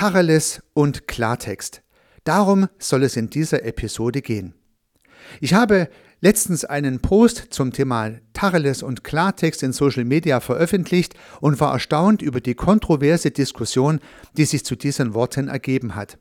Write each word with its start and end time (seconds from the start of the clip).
Tacheles 0.00 0.62
und 0.72 1.08
Klartext. 1.08 1.82
Darum 2.24 2.68
soll 2.78 3.02
es 3.02 3.18
in 3.18 3.28
dieser 3.28 3.66
Episode 3.66 4.22
gehen. 4.22 4.54
Ich 5.42 5.52
habe 5.52 5.90
letztens 6.22 6.64
einen 6.64 7.00
Post 7.00 7.48
zum 7.50 7.70
Thema 7.74 8.12
Tacheles 8.32 8.82
und 8.82 9.04
Klartext 9.04 9.62
in 9.62 9.74
Social 9.74 10.06
Media 10.06 10.40
veröffentlicht 10.40 11.16
und 11.42 11.60
war 11.60 11.74
erstaunt 11.74 12.22
über 12.22 12.40
die 12.40 12.54
kontroverse 12.54 13.30
Diskussion, 13.30 14.00
die 14.38 14.46
sich 14.46 14.64
zu 14.64 14.74
diesen 14.74 15.12
Worten 15.12 15.48
ergeben 15.48 15.94
hat. 15.94 16.16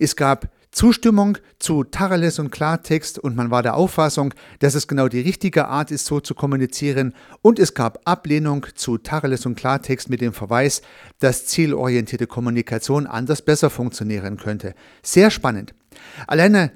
Es 0.00 0.16
gab 0.16 0.50
Zustimmung 0.72 1.36
zu 1.58 1.84
Tacheles 1.84 2.38
und 2.38 2.50
Klartext 2.50 3.18
und 3.18 3.36
man 3.36 3.50
war 3.50 3.62
der 3.62 3.74
Auffassung, 3.74 4.32
dass 4.60 4.74
es 4.74 4.88
genau 4.88 5.06
die 5.06 5.20
richtige 5.20 5.68
Art 5.68 5.90
ist, 5.90 6.06
so 6.06 6.18
zu 6.18 6.34
kommunizieren 6.34 7.14
und 7.42 7.58
es 7.58 7.74
gab 7.74 8.00
Ablehnung 8.06 8.66
zu 8.74 8.96
Tacheles 8.96 9.44
und 9.44 9.54
Klartext 9.54 10.08
mit 10.08 10.22
dem 10.22 10.32
Verweis, 10.32 10.80
dass 11.18 11.44
zielorientierte 11.46 12.26
Kommunikation 12.26 13.06
anders 13.06 13.42
besser 13.42 13.68
funktionieren 13.68 14.38
könnte. 14.38 14.74
Sehr 15.02 15.30
spannend. 15.30 15.74
Alleine 16.26 16.72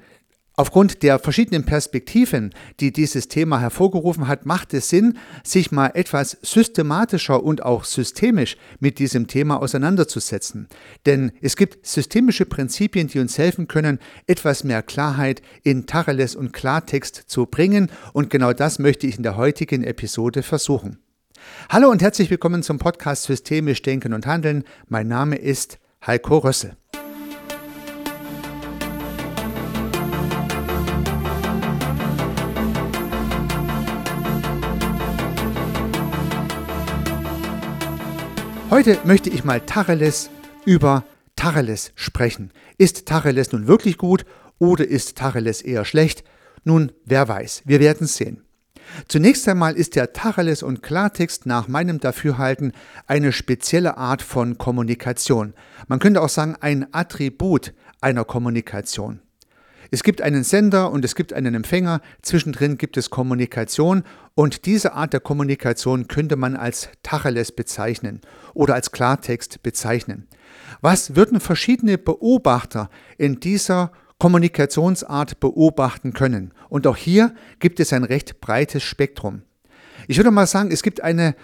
Aufgrund 0.59 1.03
der 1.03 1.19
verschiedenen 1.19 1.65
Perspektiven, 1.65 2.51
die 2.79 2.91
dieses 2.91 3.27
Thema 3.27 3.59
hervorgerufen 3.59 4.27
hat, 4.27 4.47
macht 4.47 4.73
es 4.73 4.89
Sinn, 4.89 5.19
sich 5.43 5.71
mal 5.71 5.91
etwas 5.93 6.35
systematischer 6.41 7.43
und 7.43 7.61
auch 7.61 7.83
systemisch 7.83 8.57
mit 8.79 8.97
diesem 8.97 9.27
Thema 9.27 9.61
auseinanderzusetzen. 9.61 10.67
Denn 11.05 11.31
es 11.41 11.57
gibt 11.57 11.85
systemische 11.85 12.47
Prinzipien, 12.47 13.07
die 13.07 13.19
uns 13.19 13.37
helfen 13.37 13.67
können, 13.67 13.99
etwas 14.25 14.63
mehr 14.63 14.81
Klarheit 14.81 15.43
in 15.61 15.85
Tacheles 15.85 16.35
und 16.35 16.53
Klartext 16.53 17.25
zu 17.27 17.45
bringen. 17.45 17.91
Und 18.13 18.31
genau 18.31 18.51
das 18.51 18.79
möchte 18.79 19.05
ich 19.05 19.17
in 19.17 19.23
der 19.23 19.37
heutigen 19.37 19.83
Episode 19.83 20.41
versuchen. 20.41 20.97
Hallo 21.69 21.91
und 21.91 22.01
herzlich 22.01 22.31
willkommen 22.31 22.63
zum 22.63 22.79
Podcast 22.79 23.25
Systemisch 23.25 23.83
Denken 23.83 24.11
und 24.11 24.25
Handeln. 24.25 24.63
Mein 24.87 25.07
Name 25.07 25.35
ist 25.35 25.77
Heiko 26.03 26.39
Rössel. 26.39 26.75
Heute 38.69 38.99
möchte 39.05 39.29
ich 39.29 39.45
mal 39.45 39.61
Tacheles 39.61 40.29
über 40.65 41.05
Tacheles 41.37 41.93
sprechen. 41.95 42.51
Ist 42.77 43.05
Tacheles 43.05 43.53
nun 43.53 43.65
wirklich 43.65 43.97
gut 43.97 44.25
oder 44.59 44.85
ist 44.85 45.17
Tacheles 45.17 45.61
eher 45.61 45.85
schlecht? 45.85 46.25
Nun, 46.65 46.91
wer 47.05 47.29
weiß, 47.29 47.61
wir 47.63 47.79
werden 47.79 48.07
sehen. 48.07 48.43
Zunächst 49.07 49.47
einmal 49.47 49.75
ist 49.75 49.95
der 49.95 50.11
Tacheles 50.11 50.63
und 50.63 50.83
Klartext 50.83 51.45
nach 51.45 51.69
meinem 51.69 52.01
Dafürhalten 52.01 52.73
eine 53.05 53.31
spezielle 53.31 53.95
Art 53.95 54.21
von 54.21 54.57
Kommunikation. 54.57 55.53
Man 55.87 55.99
könnte 55.99 56.21
auch 56.21 56.29
sagen 56.29 56.57
ein 56.59 56.93
Attribut 56.93 57.73
einer 58.01 58.25
Kommunikation. 58.25 59.21
Es 59.91 60.03
gibt 60.03 60.21
einen 60.21 60.43
Sender 60.43 60.91
und 60.91 61.05
es 61.05 61.15
gibt 61.15 61.33
einen 61.33 61.55
Empfänger, 61.55 62.01
zwischendrin 62.21 62.77
gibt 62.77 62.97
es 62.97 63.09
Kommunikation 63.09 64.03
und 64.35 64.65
diese 64.65 64.93
Art 64.93 65.13
der 65.13 65.19
Kommunikation 65.19 66.07
könnte 66.07 66.35
man 66.35 66.55
als 66.55 66.89
Tacheles 67.03 67.51
bezeichnen 67.51 68.21
oder 68.53 68.75
als 68.75 68.91
Klartext 68.91 69.63
bezeichnen. 69.63 70.27
Was 70.81 71.15
würden 71.15 71.39
verschiedene 71.39 71.97
Beobachter 71.97 72.89
in 73.17 73.39
dieser 73.39 73.91
Kommunikationsart 74.19 75.39
beobachten 75.39 76.13
können? 76.13 76.53
Und 76.69 76.87
auch 76.87 76.97
hier 76.97 77.33
gibt 77.59 77.79
es 77.79 77.93
ein 77.93 78.03
recht 78.03 78.41
breites 78.41 78.83
Spektrum. 78.83 79.43
Ich 80.07 80.17
würde 80.17 80.31
mal 80.31 80.47
sagen, 80.47 80.71
es 80.71 80.83
gibt 80.83 81.01
eine 81.01 81.35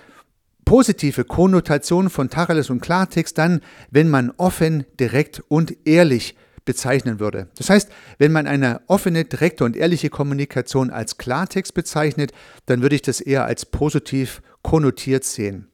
positive 0.65 1.25
Konnotation 1.25 2.09
von 2.09 2.29
Tacheles 2.29 2.69
und 2.69 2.81
Klartext 2.81 3.37
dann, 3.37 3.61
wenn 3.91 4.09
man 4.09 4.31
offen, 4.37 4.85
direkt 4.99 5.41
und 5.47 5.75
ehrlich 5.85 6.35
bezeichnen 6.65 7.19
würde. 7.19 7.47
Das 7.57 7.69
heißt, 7.69 7.89
wenn 8.17 8.31
man 8.31 8.47
eine 8.47 8.81
offene, 8.87 9.25
direkte 9.25 9.63
und 9.63 9.75
ehrliche 9.75 10.09
Kommunikation 10.09 10.89
als 10.89 11.17
Klartext 11.17 11.73
bezeichnet, 11.73 12.31
dann 12.65 12.81
würde 12.81 12.95
ich 12.95 13.01
das 13.01 13.21
eher 13.21 13.45
als 13.45 13.65
positiv 13.65 14.41
konnotiert 14.61 15.23
sehen. 15.23 15.67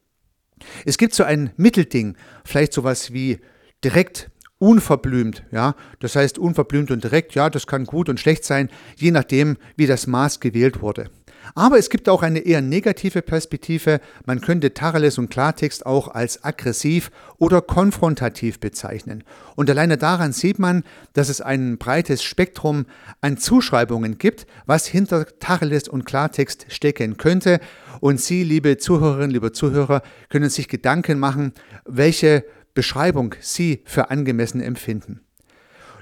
Es 0.85 0.97
gibt 0.97 1.13
so 1.13 1.23
ein 1.23 1.51
Mittelding, 1.57 2.17
vielleicht 2.43 2.73
sowas 2.73 3.13
wie 3.13 3.39
direkt 3.83 4.29
unverblümt, 4.57 5.43
ja, 5.51 5.75
das 5.99 6.15
heißt 6.15 6.37
unverblümt 6.37 6.91
und 6.91 7.03
direkt, 7.03 7.33
ja, 7.33 7.49
das 7.49 7.65
kann 7.65 7.85
gut 7.85 8.09
und 8.09 8.19
schlecht 8.19 8.43
sein, 8.43 8.69
je 8.97 9.11
nachdem, 9.11 9.57
wie 9.77 9.87
das 9.87 10.05
Maß 10.05 10.41
gewählt 10.41 10.81
wurde. 10.81 11.09
Aber 11.55 11.77
es 11.77 11.89
gibt 11.89 12.09
auch 12.09 12.21
eine 12.21 12.39
eher 12.39 12.61
negative 12.61 13.21
Perspektive. 13.21 13.99
Man 14.25 14.41
könnte 14.41 14.73
Tacheles 14.73 15.17
und 15.17 15.29
Klartext 15.29 15.85
auch 15.85 16.07
als 16.07 16.43
aggressiv 16.43 17.11
oder 17.37 17.61
konfrontativ 17.61 18.59
bezeichnen. 18.59 19.23
Und 19.55 19.69
alleine 19.69 19.97
daran 19.97 20.33
sieht 20.33 20.59
man, 20.59 20.83
dass 21.13 21.29
es 21.29 21.41
ein 21.41 21.77
breites 21.77 22.23
Spektrum 22.23 22.85
an 23.21 23.37
Zuschreibungen 23.37 24.17
gibt, 24.17 24.47
was 24.65 24.85
hinter 24.85 25.25
Tacheles 25.39 25.87
und 25.87 26.05
Klartext 26.05 26.65
stecken 26.69 27.17
könnte. 27.17 27.59
Und 27.99 28.21
Sie, 28.21 28.43
liebe 28.43 28.77
Zuhörerinnen, 28.77 29.31
liebe 29.31 29.51
Zuhörer, 29.51 30.01
können 30.29 30.49
sich 30.49 30.67
Gedanken 30.67 31.19
machen, 31.19 31.53
welche 31.85 32.45
Beschreibung 32.73 33.35
Sie 33.41 33.81
für 33.85 34.09
angemessen 34.09 34.61
empfinden. 34.61 35.21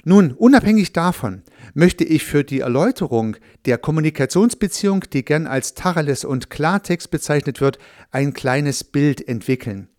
Nun, 0.10 0.32
unabhängig 0.32 0.94
davon 0.94 1.44
möchte 1.74 2.06
ich 2.06 2.24
für 2.24 2.46
die 2.46 2.62
Erläuterung 2.62 3.36
der 3.66 3.78
Kommunikationsbeziehung, 3.78 5.02
die 5.12 5.26
gern 5.26 5.48
als 5.48 5.74
Tacheles 5.74 6.24
und 6.24 6.50
Klartext 6.50 7.12
bezeichnet 7.12 7.60
wird, 7.60 7.78
ein 8.12 8.32
kleines 8.32 8.86
Bild 8.86 9.28
entwickeln. 9.28 9.90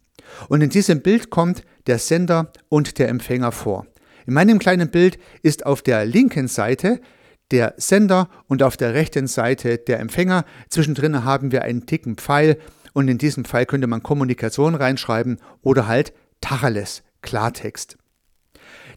Und 0.49 0.63
in 0.63 0.71
diesem 0.71 1.03
Bild 1.03 1.29
kommt 1.29 1.63
der 1.89 1.99
Sender 1.99 2.55
und 2.71 2.99
der 2.99 3.11
Empfänger 3.11 3.53
vor. 3.53 3.87
In 4.27 4.33
meinem 4.33 4.59
kleinen 4.59 4.89
Bild 4.89 5.19
ist 5.43 5.67
auf 5.67 5.83
der 5.83 6.07
linken 6.07 6.49
Seite 6.49 7.03
der 7.51 7.75
Sender 7.77 8.31
und 8.47 8.63
auf 8.63 8.79
der 8.79 8.95
rechten 8.95 9.27
Seite 9.27 9.77
der 9.77 10.01
Empfänger. 10.01 10.47
Zwischendrin 10.71 11.25
haben 11.25 11.53
wir 11.53 11.65
einen 11.65 11.85
dicken 11.85 12.17
Pfeil 12.17 12.57
und 12.95 13.09
in 13.09 13.19
diesem 13.19 13.45
Pfeil 13.45 13.67
könnte 13.67 13.87
man 13.87 14.03
Kommunikation 14.03 14.75
reinschreiben 14.75 15.39
oder 15.61 15.87
halt 15.87 16.15
Tacheles, 16.41 17.03
Klartext. 17.21 17.99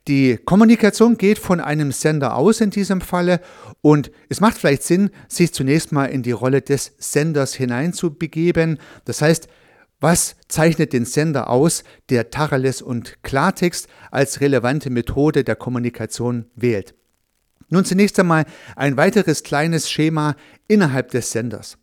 Die 0.07 0.37
Kommunikation 0.37 1.17
geht 1.17 1.37
von 1.37 1.59
einem 1.59 1.91
Sender 1.91 2.35
aus 2.35 2.59
in 2.59 2.71
diesem 2.71 3.01
Falle 3.01 3.39
und 3.81 4.11
es 4.29 4.41
macht 4.41 4.57
vielleicht 4.57 4.83
Sinn, 4.83 5.11
sich 5.27 5.53
zunächst 5.53 5.91
mal 5.91 6.05
in 6.05 6.23
die 6.23 6.31
Rolle 6.31 6.61
des 6.61 6.93
Senders 6.97 7.53
hineinzubegeben. 7.53 8.79
Das 9.05 9.21
heißt, 9.21 9.47
was 9.99 10.35
zeichnet 10.47 10.93
den 10.93 11.05
Sender 11.05 11.49
aus, 11.49 11.83
der 12.09 12.31
Tacheles 12.31 12.81
und 12.81 13.21
Klartext 13.21 13.87
als 14.09 14.41
relevante 14.41 14.89
Methode 14.89 15.43
der 15.43 15.55
Kommunikation 15.55 16.45
wählt? 16.55 16.95
Nun 17.69 17.85
zunächst 17.85 18.19
einmal 18.19 18.45
ein 18.75 18.97
weiteres 18.97 19.43
kleines 19.43 19.89
Schema 19.89 20.35
innerhalb 20.67 21.11
des 21.11 21.31
Senders. 21.31 21.77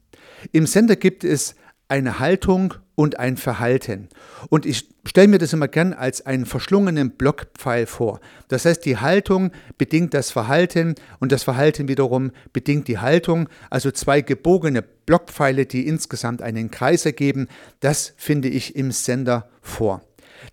Im 0.51 0.67
Sender 0.67 0.97
gibt 0.97 1.23
es 1.23 1.55
eine 1.87 2.19
Haltung 2.19 2.75
und 2.99 3.21
ein 3.21 3.37
Verhalten. 3.37 4.09
Und 4.49 4.67
ich 4.67 4.89
stelle 5.05 5.29
mir 5.29 5.39
das 5.39 5.53
immer 5.53 5.69
gern 5.69 5.93
als 5.93 6.27
einen 6.27 6.47
verschlungenen 6.47 7.13
Blockpfeil 7.13 7.87
vor. 7.87 8.19
Das 8.49 8.65
heißt, 8.65 8.85
die 8.85 8.97
Haltung 8.97 9.53
bedingt 9.79 10.15
das 10.15 10.33
Verhalten 10.33 10.97
und 11.21 11.31
das 11.31 11.45
Verhalten 11.45 11.87
wiederum 11.87 12.33
bedingt 12.53 12.89
die 12.89 12.99
Haltung. 12.99 13.49
Also 13.71 13.93
zwei 13.93 14.21
gebogene 14.21 14.83
Blockpfeile, 14.83 15.65
die 15.65 15.87
insgesamt 15.87 16.43
einen 16.43 16.73
Kreis 16.73 17.07
ergeben. 17.07 17.47
Das 17.79 18.15
finde 18.17 18.49
ich 18.49 18.75
im 18.75 18.91
Sender 18.91 19.49
vor. 19.63 20.03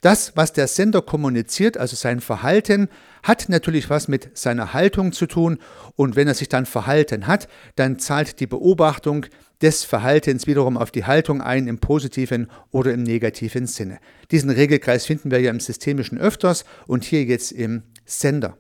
Das, 0.06 0.34
was 0.36 0.54
der 0.54 0.68
Sender 0.68 1.02
kommuniziert, 1.02 1.80
also 1.80 1.96
sein 1.96 2.20
Verhalten, 2.20 2.90
hat 3.24 3.50
natürlich 3.50 3.90
was 3.90 4.08
mit 4.08 4.38
seiner 4.38 4.72
Haltung 4.72 5.14
zu 5.14 5.26
tun. 5.26 5.58
Und 5.96 6.16
wenn 6.16 6.28
er 6.28 6.36
sich 6.36 6.48
dann 6.48 6.68
verhalten 6.68 7.26
hat, 7.26 7.48
dann 7.76 7.98
zahlt 7.98 8.40
die 8.40 8.46
Beobachtung 8.46 9.26
des 9.64 9.84
Verhaltens 9.84 10.46
wiederum 10.46 10.78
auf 10.78 10.92
die 10.92 11.06
Haltung 11.06 11.42
ein, 11.42 11.68
im 11.68 11.80
positiven 11.80 12.52
oder 12.70 12.94
im 12.94 13.02
negativen 13.02 13.66
Sinne. 13.66 13.98
Diesen 14.30 14.52
Regelkreis 14.52 15.08
finden 15.08 15.32
wir 15.32 15.42
ja 15.42 15.50
im 15.50 15.60
Systemischen 15.60 16.20
öfters 16.20 16.66
und 16.86 17.04
hier 17.04 17.24
jetzt 17.24 17.52
im 17.52 17.82
Sender. 18.06 18.60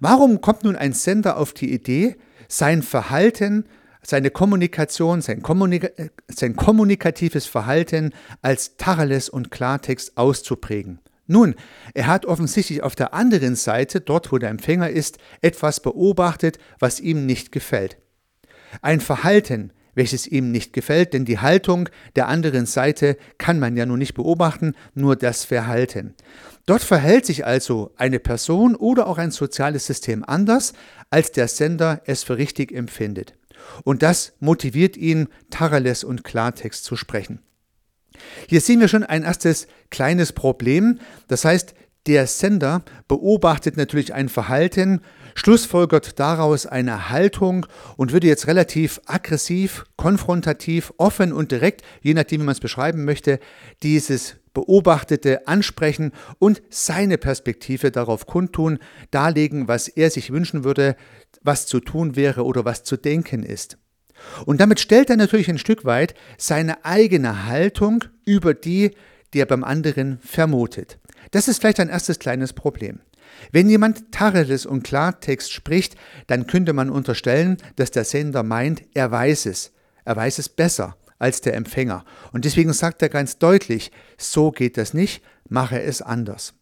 Warum 0.00 0.40
kommt 0.40 0.64
nun 0.64 0.76
ein 0.76 0.94
Sender 0.94 1.36
auf 1.36 1.52
die 1.52 1.74
Idee, 1.74 2.16
sein 2.48 2.82
Verhalten, 2.82 3.66
seine 4.02 4.30
Kommunikation, 4.30 5.20
sein, 5.20 5.42
Kommunika 5.42 5.88
sein 6.28 6.56
kommunikatives 6.56 7.46
Verhalten 7.46 8.12
als 8.42 8.76
Tacheles 8.76 9.28
und 9.28 9.50
Klartext 9.50 10.16
auszuprägen? 10.16 11.00
Nun, 11.26 11.54
er 11.92 12.06
hat 12.06 12.24
offensichtlich 12.24 12.82
auf 12.82 12.94
der 12.94 13.12
anderen 13.12 13.54
Seite, 13.54 14.00
dort 14.00 14.32
wo 14.32 14.38
der 14.38 14.48
Empfänger 14.48 14.88
ist, 14.88 15.18
etwas 15.42 15.80
beobachtet, 15.80 16.58
was 16.78 17.00
ihm 17.00 17.26
nicht 17.26 17.52
gefällt. 17.52 17.98
Ein 18.80 19.00
Verhalten, 19.00 19.72
welches 19.94 20.26
ihm 20.26 20.52
nicht 20.52 20.72
gefällt, 20.72 21.12
denn 21.12 21.26
die 21.26 21.38
Haltung 21.38 21.90
der 22.16 22.28
anderen 22.28 22.64
Seite 22.64 23.18
kann 23.36 23.58
man 23.58 23.76
ja 23.76 23.84
nun 23.84 23.98
nicht 23.98 24.14
beobachten, 24.14 24.74
nur 24.94 25.16
das 25.16 25.44
Verhalten. 25.44 26.14
Dort 26.64 26.82
verhält 26.82 27.26
sich 27.26 27.44
also 27.44 27.92
eine 27.96 28.20
Person 28.20 28.74
oder 28.74 29.06
auch 29.06 29.18
ein 29.18 29.30
soziales 29.30 29.86
System 29.86 30.24
anders, 30.26 30.72
als 31.10 31.32
der 31.32 31.48
Sender 31.48 32.00
es 32.06 32.22
für 32.22 32.38
richtig 32.38 32.72
empfindet. 32.72 33.37
Und 33.84 34.02
das 34.02 34.32
motiviert 34.40 34.96
ihn, 34.96 35.28
Tacheles 35.50 36.04
und 36.04 36.24
Klartext 36.24 36.84
zu 36.84 36.96
sprechen. 36.96 37.40
Hier 38.48 38.60
sehen 38.60 38.80
wir 38.80 38.88
schon 38.88 39.04
ein 39.04 39.22
erstes 39.22 39.66
kleines 39.90 40.32
Problem. 40.32 40.98
Das 41.28 41.44
heißt, 41.44 41.74
der 42.06 42.26
Sender 42.26 42.82
beobachtet 43.06 43.76
natürlich 43.76 44.14
ein 44.14 44.28
Verhalten, 44.28 45.02
schlussfolgert 45.38 46.18
daraus 46.18 46.66
eine 46.66 47.10
Haltung 47.10 47.66
und 47.96 48.12
würde 48.12 48.26
jetzt 48.26 48.48
relativ 48.48 49.00
aggressiv, 49.06 49.84
konfrontativ, 49.96 50.92
offen 50.96 51.32
und 51.32 51.52
direkt, 51.52 51.82
je 52.02 52.14
nachdem, 52.14 52.40
wie 52.40 52.46
man 52.46 52.52
es 52.52 52.60
beschreiben 52.60 53.04
möchte, 53.04 53.38
dieses 53.82 54.36
Beobachtete 54.52 55.46
ansprechen 55.46 56.12
und 56.40 56.60
seine 56.70 57.18
Perspektive 57.18 57.92
darauf 57.92 58.26
kundtun, 58.26 58.78
darlegen, 59.12 59.68
was 59.68 59.86
er 59.86 60.10
sich 60.10 60.32
wünschen 60.32 60.64
würde, 60.64 60.96
was 61.42 61.66
zu 61.66 61.78
tun 61.78 62.16
wäre 62.16 62.44
oder 62.44 62.64
was 62.64 62.82
zu 62.82 62.96
denken 62.96 63.44
ist. 63.44 63.78
Und 64.44 64.60
damit 64.60 64.80
stellt 64.80 65.10
er 65.10 65.16
natürlich 65.16 65.48
ein 65.48 65.58
Stück 65.58 65.84
weit 65.84 66.14
seine 66.36 66.84
eigene 66.84 67.46
Haltung 67.46 68.04
über 68.24 68.54
die, 68.54 68.90
die 69.32 69.40
er 69.40 69.46
beim 69.46 69.62
anderen 69.62 70.18
vermutet. 70.20 70.98
Das 71.30 71.46
ist 71.46 71.60
vielleicht 71.60 71.78
ein 71.78 71.90
erstes 71.90 72.18
kleines 72.18 72.52
Problem. 72.52 73.00
Wenn 73.52 73.68
jemand 73.68 74.12
Tacheles 74.12 74.66
und 74.66 74.82
Klartext 74.82 75.52
spricht, 75.52 75.96
dann 76.26 76.46
könnte 76.46 76.72
man 76.72 76.90
unterstellen, 76.90 77.56
dass 77.76 77.90
der 77.90 78.04
Sender 78.04 78.42
meint, 78.42 78.82
er 78.94 79.10
weiß 79.10 79.46
es. 79.46 79.72
Er 80.04 80.16
weiß 80.16 80.38
es 80.38 80.48
besser 80.48 80.96
als 81.18 81.40
der 81.40 81.54
Empfänger. 81.54 82.04
Und 82.32 82.44
deswegen 82.44 82.72
sagt 82.72 83.02
er 83.02 83.08
ganz 83.08 83.38
deutlich, 83.38 83.90
so 84.16 84.50
geht 84.50 84.76
das 84.76 84.94
nicht, 84.94 85.22
mache 85.48 85.80
es 85.80 86.02
anders. 86.02 86.54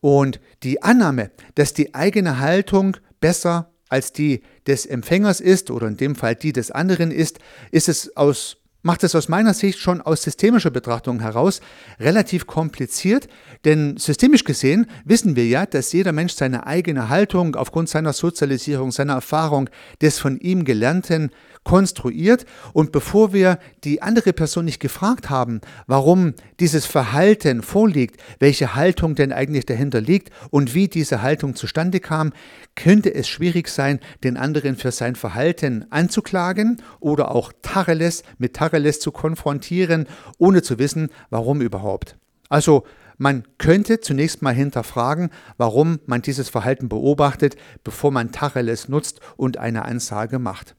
Und 0.00 0.40
die 0.62 0.82
Annahme, 0.82 1.30
dass 1.54 1.74
die 1.74 1.94
eigene 1.94 2.38
Haltung 2.38 2.96
besser 3.20 3.72
als 3.88 4.12
die 4.12 4.42
des 4.66 4.86
Empfängers 4.86 5.40
ist 5.40 5.70
oder 5.70 5.88
in 5.88 5.96
dem 5.96 6.14
Fall 6.14 6.34
die 6.34 6.52
des 6.52 6.70
anderen 6.70 7.10
ist, 7.10 7.38
ist 7.70 7.88
es 7.88 8.16
aus 8.16 8.58
macht 8.88 9.04
es 9.04 9.14
aus 9.14 9.28
meiner 9.28 9.52
Sicht 9.52 9.78
schon 9.80 10.00
aus 10.00 10.22
systemischer 10.22 10.70
Betrachtung 10.70 11.20
heraus 11.20 11.60
relativ 12.00 12.46
kompliziert, 12.46 13.28
denn 13.66 13.98
systemisch 13.98 14.44
gesehen 14.44 14.86
wissen 15.04 15.36
wir 15.36 15.46
ja, 15.46 15.66
dass 15.66 15.92
jeder 15.92 16.12
Mensch 16.12 16.32
seine 16.32 16.66
eigene 16.66 17.10
Haltung 17.10 17.54
aufgrund 17.54 17.90
seiner 17.90 18.14
Sozialisierung, 18.14 18.90
seiner 18.90 19.12
Erfahrung, 19.12 19.68
des 20.00 20.18
von 20.18 20.38
ihm 20.38 20.64
Gelernten 20.64 21.32
konstruiert. 21.64 22.46
Und 22.72 22.90
bevor 22.92 23.34
wir 23.34 23.58
die 23.84 24.00
andere 24.00 24.32
Person 24.32 24.64
nicht 24.64 24.80
gefragt 24.80 25.28
haben, 25.28 25.60
warum 25.86 26.32
dieses 26.58 26.86
Verhalten 26.86 27.62
vorliegt, 27.62 28.18
welche 28.38 28.74
Haltung 28.74 29.16
denn 29.16 29.34
eigentlich 29.34 29.66
dahinter 29.66 30.00
liegt 30.00 30.30
und 30.48 30.74
wie 30.74 30.88
diese 30.88 31.20
Haltung 31.20 31.54
zustande 31.54 32.00
kam, 32.00 32.32
könnte 32.74 33.14
es 33.14 33.28
schwierig 33.28 33.68
sein, 33.68 34.00
den 34.24 34.38
anderen 34.38 34.76
für 34.76 34.92
sein 34.92 35.14
Verhalten 35.14 35.84
anzuklagen 35.90 36.80
oder 37.00 37.32
auch 37.32 37.52
Tacheles 37.60 38.22
mit 38.38 38.54
Tacheles 38.54 38.77
zu 39.00 39.12
konfrontieren, 39.12 40.06
ohne 40.38 40.62
zu 40.62 40.78
wissen, 40.78 41.10
warum 41.30 41.60
überhaupt. 41.60 42.16
Also 42.48 42.84
man 43.18 43.42
könnte 43.58 44.00
zunächst 44.00 44.42
mal 44.42 44.54
hinterfragen, 44.54 45.30
warum 45.56 45.98
man 46.06 46.22
dieses 46.22 46.48
Verhalten 46.48 46.88
beobachtet, 46.88 47.56
bevor 47.82 48.12
man 48.12 48.32
Tacheles 48.32 48.88
nutzt 48.88 49.20
und 49.36 49.56
eine 49.56 49.84
Ansage 49.84 50.38
macht. 50.38 50.76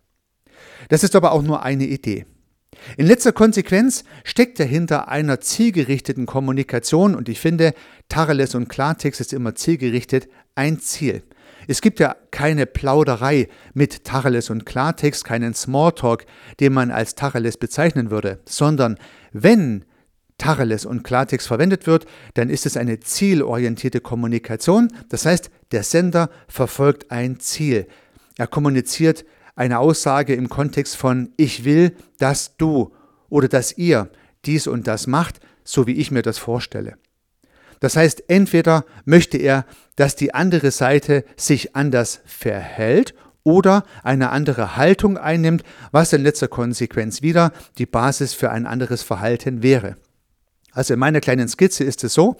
Das 0.87 1.03
ist 1.03 1.15
aber 1.15 1.33
auch 1.33 1.43
nur 1.43 1.63
eine 1.63 1.85
Idee. 1.85 2.25
In 2.97 3.07
letzter 3.07 3.33
Konsequenz 3.33 4.03
steckt 4.23 4.59
dahinter 4.59 5.09
einer 5.09 5.41
zielgerichteten 5.41 6.25
Kommunikation 6.25 7.15
und 7.15 7.27
ich 7.27 7.39
finde, 7.39 7.73
Tacheles 8.07 8.55
und 8.55 8.69
Klartext 8.69 9.19
ist 9.19 9.33
immer 9.33 9.55
zielgerichtet 9.55 10.29
ein 10.55 10.79
Ziel. 10.79 11.23
Es 11.67 11.81
gibt 11.81 11.99
ja 11.99 12.15
keine 12.31 12.65
Plauderei 12.65 13.47
mit 13.73 14.03
Tacheles 14.03 14.49
und 14.49 14.65
Klartext, 14.65 15.23
keinen 15.23 15.53
Smalltalk, 15.53 16.25
den 16.59 16.73
man 16.73 16.89
als 16.91 17.15
Tacheles 17.15 17.57
bezeichnen 17.57 18.09
würde, 18.09 18.39
sondern 18.45 18.97
wenn 19.31 19.85
Tacheles 20.39 20.85
und 20.85 21.03
Klartext 21.03 21.47
verwendet 21.47 21.85
wird, 21.85 22.07
dann 22.33 22.49
ist 22.49 22.65
es 22.65 22.77
eine 22.77 22.99
zielorientierte 22.99 24.01
Kommunikation. 24.01 24.87
Das 25.09 25.25
heißt, 25.25 25.51
der 25.71 25.83
Sender 25.83 26.29
verfolgt 26.47 27.11
ein 27.11 27.39
Ziel. 27.39 27.87
Er 28.37 28.47
kommuniziert 28.47 29.25
eine 29.55 29.79
Aussage 29.79 30.33
im 30.33 30.49
Kontext 30.49 30.95
von 30.95 31.33
ich 31.37 31.65
will, 31.65 31.95
dass 32.17 32.55
du 32.57 32.93
oder 33.29 33.47
dass 33.47 33.77
ihr 33.77 34.09
dies 34.45 34.65
und 34.65 34.87
das 34.87 35.05
macht, 35.05 35.41
so 35.63 35.85
wie 35.85 35.93
ich 35.93 36.09
mir 36.09 36.21
das 36.21 36.37
vorstelle. 36.37 36.97
Das 37.79 37.95
heißt, 37.95 38.23
entweder 38.27 38.85
möchte 39.05 39.37
er, 39.37 39.65
dass 39.95 40.15
die 40.15 40.33
andere 40.33 40.71
Seite 40.71 41.23
sich 41.37 41.75
anders 41.75 42.21
verhält 42.25 43.13
oder 43.43 43.83
eine 44.03 44.29
andere 44.31 44.75
Haltung 44.75 45.17
einnimmt, 45.17 45.63
was 45.91 46.13
in 46.13 46.23
letzter 46.23 46.47
Konsequenz 46.47 47.21
wieder 47.21 47.51
die 47.77 47.85
Basis 47.85 48.33
für 48.33 48.51
ein 48.51 48.65
anderes 48.65 49.01
Verhalten 49.01 49.63
wäre. 49.63 49.97
Also 50.71 50.93
in 50.93 50.99
meiner 50.99 51.19
kleinen 51.19 51.47
Skizze 51.47 51.83
ist 51.83 52.03
es 52.03 52.13
so, 52.13 52.37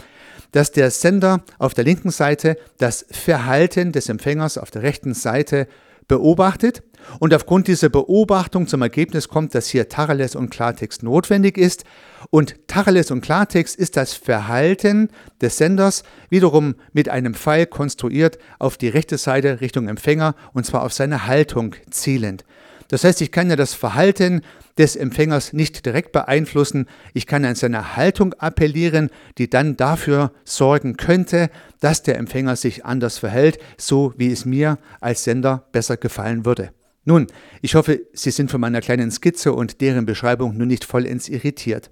dass 0.52 0.72
der 0.72 0.92
Sender 0.92 1.44
auf 1.58 1.74
der 1.74 1.84
linken 1.84 2.12
Seite 2.12 2.58
das 2.78 3.06
Verhalten 3.10 3.92
des 3.92 4.10
Empfängers 4.10 4.58
auf 4.58 4.72
der 4.72 4.84
rechten 4.84 5.14
Seite 5.14 5.68
beobachtet 6.08 6.84
und 7.20 7.34
aufgrund 7.34 7.68
dieser 7.68 7.90
Beobachtung 7.90 8.68
zum 8.68 8.82
Ergebnis 8.82 9.28
kommt, 9.28 9.56
dass 9.56 9.68
hier 9.68 9.90
Tacheles 9.90 10.36
und 10.36 10.50
Klartext 10.50 11.04
notwendig 11.04 11.58
ist. 11.58 11.84
Und 12.30 12.56
Tacheles 12.68 13.12
und 13.12 13.22
Klartext 13.22 13.76
ist 13.76 13.98
das 13.98 14.14
Verhalten 14.14 15.10
des 15.42 15.58
Senders 15.58 16.04
wiederum 16.30 16.76
mit 16.94 17.10
einem 17.10 17.34
Pfeil 17.34 17.66
konstruiert 17.66 18.38
auf 18.60 18.78
die 18.78 18.90
rechte 18.90 19.18
Seite 19.18 19.62
Richtung 19.62 19.88
Empfänger 19.88 20.36
und 20.54 20.66
zwar 20.66 20.84
auf 20.84 20.94
seine 20.94 21.28
Haltung 21.28 21.76
zielend. 21.90 22.44
Das 22.90 23.04
heißt, 23.04 23.22
ich 23.22 23.32
kann 23.32 23.50
ja 23.50 23.56
das 23.56 23.76
Verhalten 23.76 24.42
des 24.78 24.96
Empfängers 24.96 25.54
nicht 25.54 25.86
direkt 25.86 26.12
beeinflussen. 26.12 26.88
Ich 27.14 27.28
kann 27.28 27.46
an 27.46 27.56
seine 27.56 27.96
Haltung 27.96 28.34
appellieren, 28.34 29.10
die 29.38 29.50
dann 29.50 29.78
dafür 29.78 30.32
sorgen 30.44 30.98
könnte, 30.98 31.50
dass 31.80 32.02
der 32.02 32.18
Empfänger 32.18 32.56
sich 32.56 32.86
anders 32.86 33.20
verhält, 33.20 33.60
so 33.78 34.14
wie 34.18 34.32
es 34.32 34.44
mir 34.46 34.80
als 35.02 35.24
Sender 35.24 35.68
besser 35.72 35.98
gefallen 35.98 36.46
würde. 36.46 36.72
Nun, 37.10 37.26
ich 37.64 37.74
hoffe, 37.74 38.02
Sie 38.14 38.30
sind 38.30 38.52
von 38.52 38.62
meiner 38.62 38.82
kleinen 38.82 39.10
Skizze 39.10 39.52
und 39.52 39.82
deren 39.82 40.06
Beschreibung 40.06 40.56
nun 40.56 40.68
nicht 40.68 40.86
vollends 40.86 41.28
irritiert. 41.28 41.90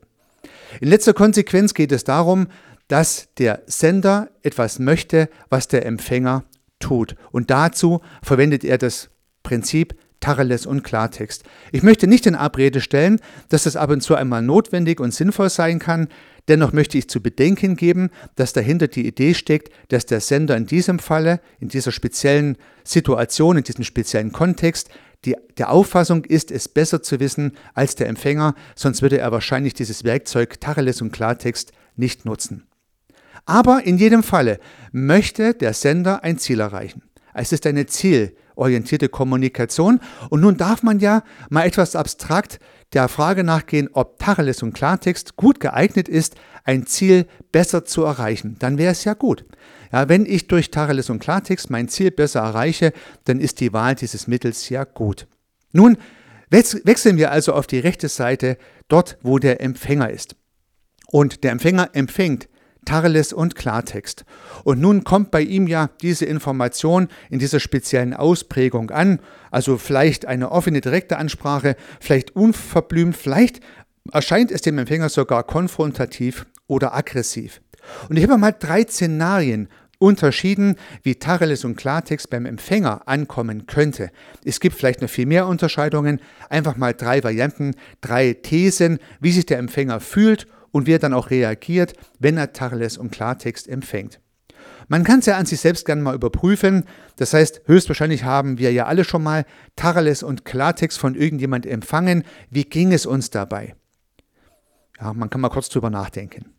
In 0.79 0.89
letzter 0.89 1.15
Konsequenz 1.15 1.73
geht 1.73 1.91
es 1.91 2.03
darum, 2.03 2.45
dass 2.87 3.27
der 3.39 3.63
Sender 3.65 4.29
etwas 4.43 4.77
möchte, 4.77 5.27
was 5.49 5.67
der 5.67 5.87
Empfänger 5.87 6.43
tut. 6.77 7.15
Und 7.31 7.49
dazu 7.49 8.01
verwendet 8.21 8.63
er 8.63 8.77
das 8.77 9.09
Prinzip 9.41 9.95
Tacheles 10.19 10.67
und 10.67 10.83
Klartext. 10.83 11.43
Ich 11.71 11.81
möchte 11.81 12.05
nicht 12.05 12.27
in 12.27 12.35
Abrede 12.35 12.79
stellen, 12.79 13.19
dass 13.49 13.63
das 13.63 13.75
ab 13.75 13.89
und 13.89 14.01
zu 14.01 14.13
einmal 14.13 14.43
notwendig 14.43 14.99
und 14.99 15.15
sinnvoll 15.15 15.49
sein 15.49 15.79
kann. 15.79 16.09
Dennoch 16.47 16.73
möchte 16.73 16.97
ich 16.97 17.09
zu 17.09 17.21
bedenken 17.21 17.75
geben, 17.75 18.09
dass 18.35 18.53
dahinter 18.53 18.87
die 18.87 19.07
Idee 19.07 19.33
steckt, 19.33 19.71
dass 19.89 20.05
der 20.05 20.21
Sender 20.21 20.55
in 20.55 20.65
diesem 20.65 20.99
Falle, 20.99 21.39
in 21.59 21.69
dieser 21.69 21.91
speziellen 21.91 22.57
Situation, 22.83 23.57
in 23.57 23.63
diesem 23.63 23.83
speziellen 23.83 24.31
Kontext, 24.31 24.89
die, 25.25 25.35
der 25.57 25.71
Auffassung 25.71 26.25
ist, 26.25 26.51
es 26.51 26.67
besser 26.67 27.01
zu 27.01 27.19
wissen 27.19 27.53
als 27.73 27.95
der 27.95 28.07
Empfänger, 28.07 28.55
sonst 28.75 29.01
würde 29.01 29.17
er 29.17 29.31
wahrscheinlich 29.31 29.73
dieses 29.73 30.03
Werkzeug 30.03 30.59
Tacheles 30.61 31.01
und 31.01 31.11
Klartext 31.11 31.71
nicht 31.95 32.25
nutzen. 32.25 32.67
Aber 33.45 33.83
in 33.83 33.97
jedem 33.97 34.23
Falle 34.23 34.59
möchte 34.91 35.53
der 35.53 35.73
Sender 35.73 36.23
ein 36.23 36.37
Ziel 36.37 36.59
erreichen. 36.59 37.03
Es 37.33 37.51
ist 37.51 37.67
eine 37.67 37.85
zielorientierte 37.85 39.09
Kommunikation. 39.09 39.99
Und 40.29 40.41
nun 40.41 40.57
darf 40.57 40.81
man 40.81 40.99
ja 40.99 41.23
mal 41.49 41.65
etwas 41.65 41.95
abstrakt 41.95 42.59
der 42.93 43.07
Frage 43.09 43.43
nachgehen, 43.43 43.89
ob 43.93 44.17
Tacheles 44.17 44.63
und 44.63 44.73
Klartext 44.73 45.35
gut 45.35 45.59
geeignet 45.59 46.09
ist, 46.09 46.35
ein 46.67 46.85
Ziel 46.85 47.25
besser 47.51 47.85
zu 47.85 48.03
erreichen. 48.03 48.57
Dann 48.59 48.77
wäre 48.77 48.91
es 48.91 49.05
ja 49.05 49.13
gut. 49.13 49.45
Ja, 49.91 50.09
wenn 50.09 50.25
ich 50.25 50.47
durch 50.47 50.69
Tacheles 50.69 51.09
und 51.09 51.19
Klartext 51.19 51.69
mein 51.69 51.87
Ziel 51.87 52.11
besser 52.11 52.41
erreiche, 52.41 52.91
dann 53.23 53.39
ist 53.39 53.61
die 53.61 53.73
Wahl 53.73 53.95
dieses 53.95 54.27
Mittels 54.27 54.69
ja 54.69 54.83
gut. 54.83 55.27
Nun 55.71 55.97
wechseln 56.49 57.17
wir 57.17 57.31
also 57.31 57.53
auf 57.53 57.67
die 57.67 57.79
rechte 57.79 58.09
Seite, 58.09 58.57
dort 58.89 59.17
wo 59.21 59.39
der 59.39 59.61
Empfänger 59.61 60.09
ist. 60.09 60.35
Und 61.07 61.43
der 61.43 61.51
Empfänger 61.51 61.89
empfängt 61.93 62.49
Tacheles 62.83 63.33
und 63.33 63.55
Klartext. 63.55 64.25
Und 64.63 64.79
nun 64.79 65.03
kommt 65.03 65.31
bei 65.31 65.41
ihm 65.41 65.67
ja 65.67 65.89
diese 66.01 66.25
Information 66.25 67.07
in 67.29 67.39
dieser 67.39 67.59
speziellen 67.59 68.13
Ausprägung 68.13 68.91
an, 68.91 69.19
also 69.51 69.77
vielleicht 69.77 70.25
eine 70.25 70.51
offene, 70.51 70.81
direkte 70.81 71.17
Ansprache, 71.17 71.75
vielleicht 71.99 72.35
unverblümt, 72.35 73.15
vielleicht 73.15 73.61
erscheint 74.11 74.51
es 74.51 74.61
dem 74.61 74.77
Empfänger 74.77 75.09
sogar 75.09 75.43
konfrontativ 75.43 76.45
oder 76.67 76.95
aggressiv. 76.95 77.61
Und 78.09 78.17
ich 78.17 78.23
habe 78.23 78.37
mal 78.37 78.51
drei 78.51 78.83
Szenarien 78.83 79.69
unterschieden, 79.99 80.75
wie 81.03 81.15
Tacheles 81.15 81.65
und 81.65 81.75
Klartext 81.75 82.29
beim 82.29 82.45
Empfänger 82.45 83.07
ankommen 83.07 83.65
könnte. 83.65 84.11
Es 84.45 84.59
gibt 84.59 84.75
vielleicht 84.75 85.01
noch 85.01 85.09
viel 85.09 85.25
mehr 85.25 85.47
Unterscheidungen, 85.47 86.19
einfach 86.49 86.77
mal 86.77 86.93
drei 86.93 87.23
Varianten, 87.23 87.73
drei 88.01 88.33
Thesen, 88.33 88.99
wie 89.19 89.31
sich 89.31 89.45
der 89.45 89.57
Empfänger 89.57 89.99
fühlt 89.99 90.47
und 90.71 90.85
wie 90.85 90.93
er 90.93 90.99
dann 90.99 91.13
auch 91.13 91.29
reagiert, 91.31 91.93
wenn 92.19 92.37
er 92.37 92.53
Tacheles 92.53 92.97
und 92.97 93.11
Klartext 93.11 93.67
empfängt. 93.67 94.19
Man 94.89 95.03
kann 95.03 95.19
es 95.19 95.25
ja 95.25 95.37
an 95.37 95.45
sich 95.45 95.59
selbst 95.59 95.85
gerne 95.85 96.01
mal 96.01 96.15
überprüfen. 96.15 96.85
Das 97.17 97.33
heißt, 97.33 97.61
höchstwahrscheinlich 97.65 98.23
haben 98.23 98.57
wir 98.57 98.71
ja 98.71 98.85
alle 98.85 99.03
schon 99.03 99.23
mal 99.23 99.45
Tacheles 99.75 100.23
und 100.23 100.45
Klartext 100.45 100.97
von 100.97 101.15
irgendjemand 101.15 101.65
empfangen. 101.65 102.23
Wie 102.49 102.63
ging 102.63 102.93
es 102.93 103.05
uns 103.05 103.29
dabei? 103.29 103.75
Ja, 104.99 105.13
man 105.13 105.29
kann 105.29 105.41
mal 105.41 105.49
kurz 105.49 105.69
drüber 105.69 105.89
nachdenken. 105.89 106.56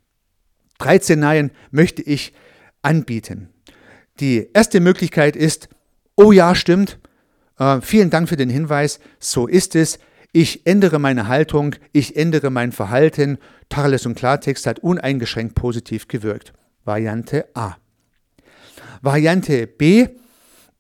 Drei 0.79 0.99
Szenarien 0.99 1.51
möchte 1.71 2.03
ich 2.03 2.33
anbieten. 2.83 3.49
Die 4.21 4.49
erste 4.53 4.81
Möglichkeit 4.81 5.37
ist, 5.37 5.69
oh 6.17 6.33
ja, 6.33 6.55
stimmt, 6.55 6.99
äh, 7.59 7.81
vielen 7.81 8.11
Dank 8.11 8.29
für 8.29 8.37
den 8.37 8.51
Hinweis, 8.51 9.01
so 9.19 9.47
ist 9.47 9.77
es, 9.77 9.99
ich 10.33 10.67
ändere 10.67 10.99
meine 10.99 11.29
Haltung, 11.29 11.75
ich 11.93 12.17
ändere 12.17 12.51
mein 12.51 12.73
Verhalten, 12.73 13.39
Tacheles 13.69 14.07
und 14.07 14.15
Klartext 14.15 14.67
hat 14.67 14.81
uneingeschränkt 14.81 15.55
positiv 15.55 16.09
gewirkt. 16.09 16.53
Variante 16.85 17.47
A. 17.55 17.77
Variante 19.03 19.67
B, 19.67 20.09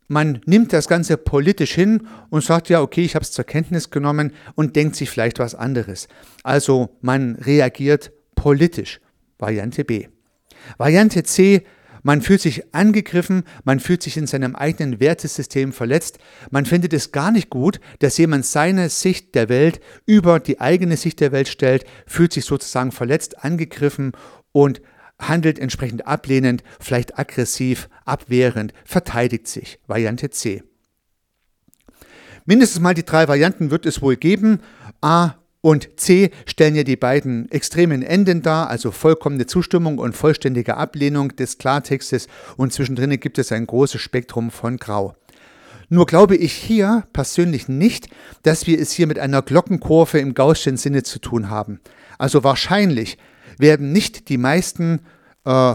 man 0.07 0.41
nimmt 0.47 0.73
das 0.73 0.89
Ganze 0.89 1.17
politisch 1.17 1.73
hin 1.75 2.07
und 2.31 2.43
sagt, 2.43 2.69
ja, 2.69 2.81
okay, 2.81 3.03
ich 3.05 3.15
habe 3.15 3.23
es 3.23 3.33
zur 3.33 3.45
Kenntnis 3.45 3.91
genommen 3.91 4.33
und 4.55 4.75
denkt 4.75 4.97
sich 4.97 5.11
vielleicht 5.11 5.39
was 5.39 5.55
anderes. 5.55 6.09
Also 6.43 6.97
man 7.01 7.37
reagiert 7.37 8.13
politisch. 8.35 9.01
Variante 9.39 9.85
B. 9.85 10.09
Variante 10.77 11.23
C, 11.23 11.65
man 12.03 12.23
fühlt 12.23 12.41
sich 12.41 12.75
angegriffen, 12.75 13.45
man 13.65 13.81
fühlt 13.81 14.03
sich 14.03 14.17
in 14.17 14.27
seinem 14.27 14.55
eigenen 14.57 15.01
Wertesystem 15.01 15.73
verletzt, 15.73 16.19
man 16.51 16.67
findet 16.67 16.93
es 16.93 17.13
gar 17.13 17.31
nicht 17.31 17.51
gut, 17.51 17.81
dass 17.99 18.19
jemand 18.19 18.47
seine 18.47 18.89
Sicht 18.89 19.35
der 19.35 19.49
Welt 19.49 19.81
über 20.07 20.41
die 20.41 20.61
eigene 20.61 20.97
Sicht 20.97 21.21
der 21.21 21.33
Welt 21.33 21.49
stellt, 21.49 21.85
fühlt 22.07 22.33
sich 22.33 22.45
sozusagen 22.45 22.93
verletzt, 22.93 23.45
angegriffen 23.45 24.13
und 24.53 24.81
handelt 25.19 25.59
entsprechend 25.59 26.07
ablehnend, 26.07 26.63
vielleicht 26.81 27.19
aggressiv, 27.19 27.89
abwehrend, 28.05 28.73
verteidigt 28.85 29.49
sich. 29.49 29.81
Variante 29.87 30.31
C. 30.31 30.63
Mindestens 32.45 32.81
mal 32.81 32.95
die 32.95 33.05
drei 33.05 33.29
Varianten 33.29 33.71
wird 33.71 33.85
es 33.85 34.01
wohl 34.01 34.17
geben. 34.17 34.61
A 35.03 35.35
und 35.69 36.01
C 36.01 36.31
stellen 36.47 36.75
ja 36.75 36.83
die 36.83 36.97
beiden 36.97 37.51
extremen 37.51 38.03
Enden 38.03 38.41
dar, 38.41 38.71
also 38.71 38.91
vollkommene 38.91 39.45
Zustimmung 39.45 39.99
und 39.99 40.17
vollständige 40.17 40.79
Ablehnung 40.79 41.37
des 41.37 41.59
Klartextes 41.59 42.27
und 42.57 42.73
zwischendrin 42.73 43.21
gibt 43.21 43.39
es 43.39 43.53
ein 43.53 43.67
großes 43.67 44.01
Spektrum 44.01 44.51
von 44.51 44.79
Grau. 44.79 45.15
Nur 45.91 46.07
glaube 46.07 46.37
ich 46.37 46.55
hier 46.55 47.05
persönlich 47.13 47.69
nicht, 47.69 48.09
dass 48.45 48.67
wir 48.67 48.81
es 48.81 48.93
hier 48.93 49.07
mit 49.07 49.19
einer 49.19 49.43
Glockenkurve 49.43 50.19
im 50.19 50.33
Gaußschen 50.33 50.79
Sinne 50.79 51.03
zu 51.03 51.19
tun 51.19 51.51
haben. 51.51 51.81
Also 52.17 52.45
wahrscheinlich 52.45 53.19
werden 53.59 53.93
nicht 53.93 54.31
die 54.31 54.39
meisten 54.39 55.01
äh, 55.45 55.75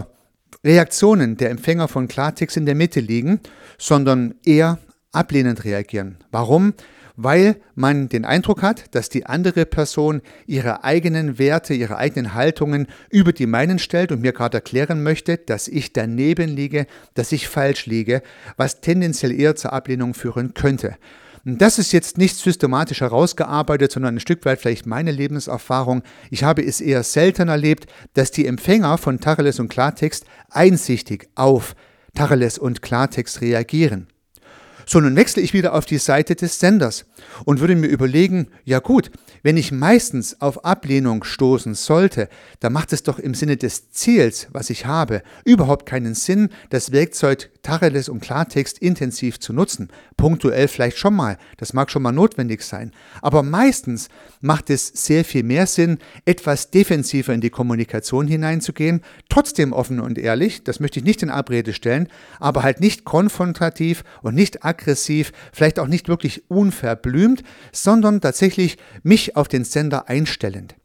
Reaktionen 0.64 1.36
der 1.36 1.50
Empfänger 1.50 1.86
von 1.86 2.08
Klartext 2.08 2.56
in 2.56 2.66
der 2.66 2.74
Mitte 2.74 2.98
liegen, 2.98 3.38
sondern 3.78 4.34
eher 4.44 4.80
ablehnend 5.12 5.62
reagieren. 5.62 6.18
Warum? 6.32 6.74
Weil 7.16 7.56
man 7.76 8.08
den 8.08 8.24
Eindruck 8.24 8.62
hat, 8.62 8.94
dass 8.94 9.08
die 9.08 9.26
andere 9.26 9.66
Person 9.66 10.20
ihre 10.46 10.82
eigenen 10.82 11.38
Werte, 11.38 11.72
ihre 11.72 11.96
eigenen 11.96 12.34
Haltungen 12.34 12.88
über 13.10 13.32
die 13.32 13.46
meinen 13.46 13.78
stellt 13.78 14.10
und 14.10 14.20
mir 14.20 14.32
gerade 14.32 14.58
erklären 14.58 15.02
möchte, 15.02 15.38
dass 15.38 15.68
ich 15.68 15.92
daneben 15.92 16.48
liege, 16.48 16.86
dass 17.14 17.30
ich 17.30 17.48
falsch 17.48 17.86
liege, 17.86 18.22
was 18.56 18.80
tendenziell 18.80 19.32
eher 19.32 19.54
zur 19.54 19.72
Ablehnung 19.72 20.14
führen 20.14 20.54
könnte. 20.54 20.96
Das 21.46 21.78
ist 21.78 21.92
jetzt 21.92 22.16
nicht 22.16 22.36
systematisch 22.36 23.02
herausgearbeitet, 23.02 23.92
sondern 23.92 24.16
ein 24.16 24.20
Stück 24.20 24.46
weit 24.46 24.60
vielleicht 24.60 24.86
meine 24.86 25.12
Lebenserfahrung. 25.12 26.02
Ich 26.30 26.42
habe 26.42 26.64
es 26.64 26.80
eher 26.80 27.02
selten 27.02 27.48
erlebt, 27.48 27.86
dass 28.14 28.30
die 28.30 28.46
Empfänger 28.46 28.96
von 28.96 29.20
Tacheles 29.20 29.60
und 29.60 29.68
Klartext 29.68 30.24
einsichtig 30.48 31.28
auf 31.34 31.76
Tacheles 32.14 32.58
und 32.58 32.80
Klartext 32.80 33.42
reagieren. 33.42 34.06
So, 34.86 35.00
nun 35.00 35.16
wechsle 35.16 35.42
ich 35.42 35.54
wieder 35.54 35.74
auf 35.74 35.86
die 35.86 35.98
Seite 35.98 36.34
des 36.34 36.58
Senders 36.60 37.06
und 37.44 37.60
würde 37.60 37.76
mir 37.76 37.86
überlegen, 37.86 38.48
ja 38.64 38.80
gut, 38.80 39.10
wenn 39.42 39.56
ich 39.56 39.72
meistens 39.72 40.40
auf 40.40 40.64
Ablehnung 40.64 41.24
stoßen 41.24 41.74
sollte, 41.74 42.28
dann 42.60 42.72
macht 42.72 42.92
es 42.92 43.02
doch 43.02 43.18
im 43.18 43.34
Sinne 43.34 43.56
des 43.56 43.90
Ziels, 43.90 44.48
was 44.52 44.70
ich 44.70 44.86
habe, 44.86 45.22
überhaupt 45.44 45.86
keinen 45.86 46.14
Sinn, 46.14 46.50
das 46.70 46.92
Werkzeug 46.92 47.50
Tacheles 47.64 48.08
und 48.08 48.20
Klartext 48.20 48.78
intensiv 48.78 49.40
zu 49.40 49.52
nutzen. 49.52 49.88
Punktuell 50.16 50.68
vielleicht 50.68 50.98
schon 50.98 51.14
mal, 51.14 51.38
das 51.56 51.72
mag 51.72 51.90
schon 51.90 52.02
mal 52.02 52.12
notwendig 52.12 52.62
sein. 52.62 52.92
Aber 53.22 53.42
meistens 53.42 54.08
macht 54.40 54.70
es 54.70 54.86
sehr 54.86 55.24
viel 55.24 55.42
mehr 55.42 55.66
Sinn, 55.66 55.98
etwas 56.24 56.70
defensiver 56.70 57.34
in 57.34 57.40
die 57.40 57.50
Kommunikation 57.50 58.28
hineinzugehen, 58.28 59.00
trotzdem 59.28 59.72
offen 59.72 59.98
und 59.98 60.18
ehrlich, 60.18 60.62
das 60.62 60.78
möchte 60.78 61.00
ich 61.00 61.04
nicht 61.04 61.22
in 61.22 61.30
Abrede 61.30 61.72
stellen, 61.72 62.08
aber 62.38 62.62
halt 62.62 62.80
nicht 62.80 63.04
konfrontativ 63.04 64.04
und 64.22 64.36
nicht 64.36 64.64
aggressiv, 64.64 65.32
vielleicht 65.52 65.80
auch 65.80 65.88
nicht 65.88 66.08
wirklich 66.08 66.48
unverblümt, 66.48 67.42
sondern 67.72 68.20
tatsächlich 68.20 68.76
mich 69.02 69.34
auf 69.36 69.48
den 69.48 69.64
Sender 69.64 70.08
einstellend. 70.08 70.76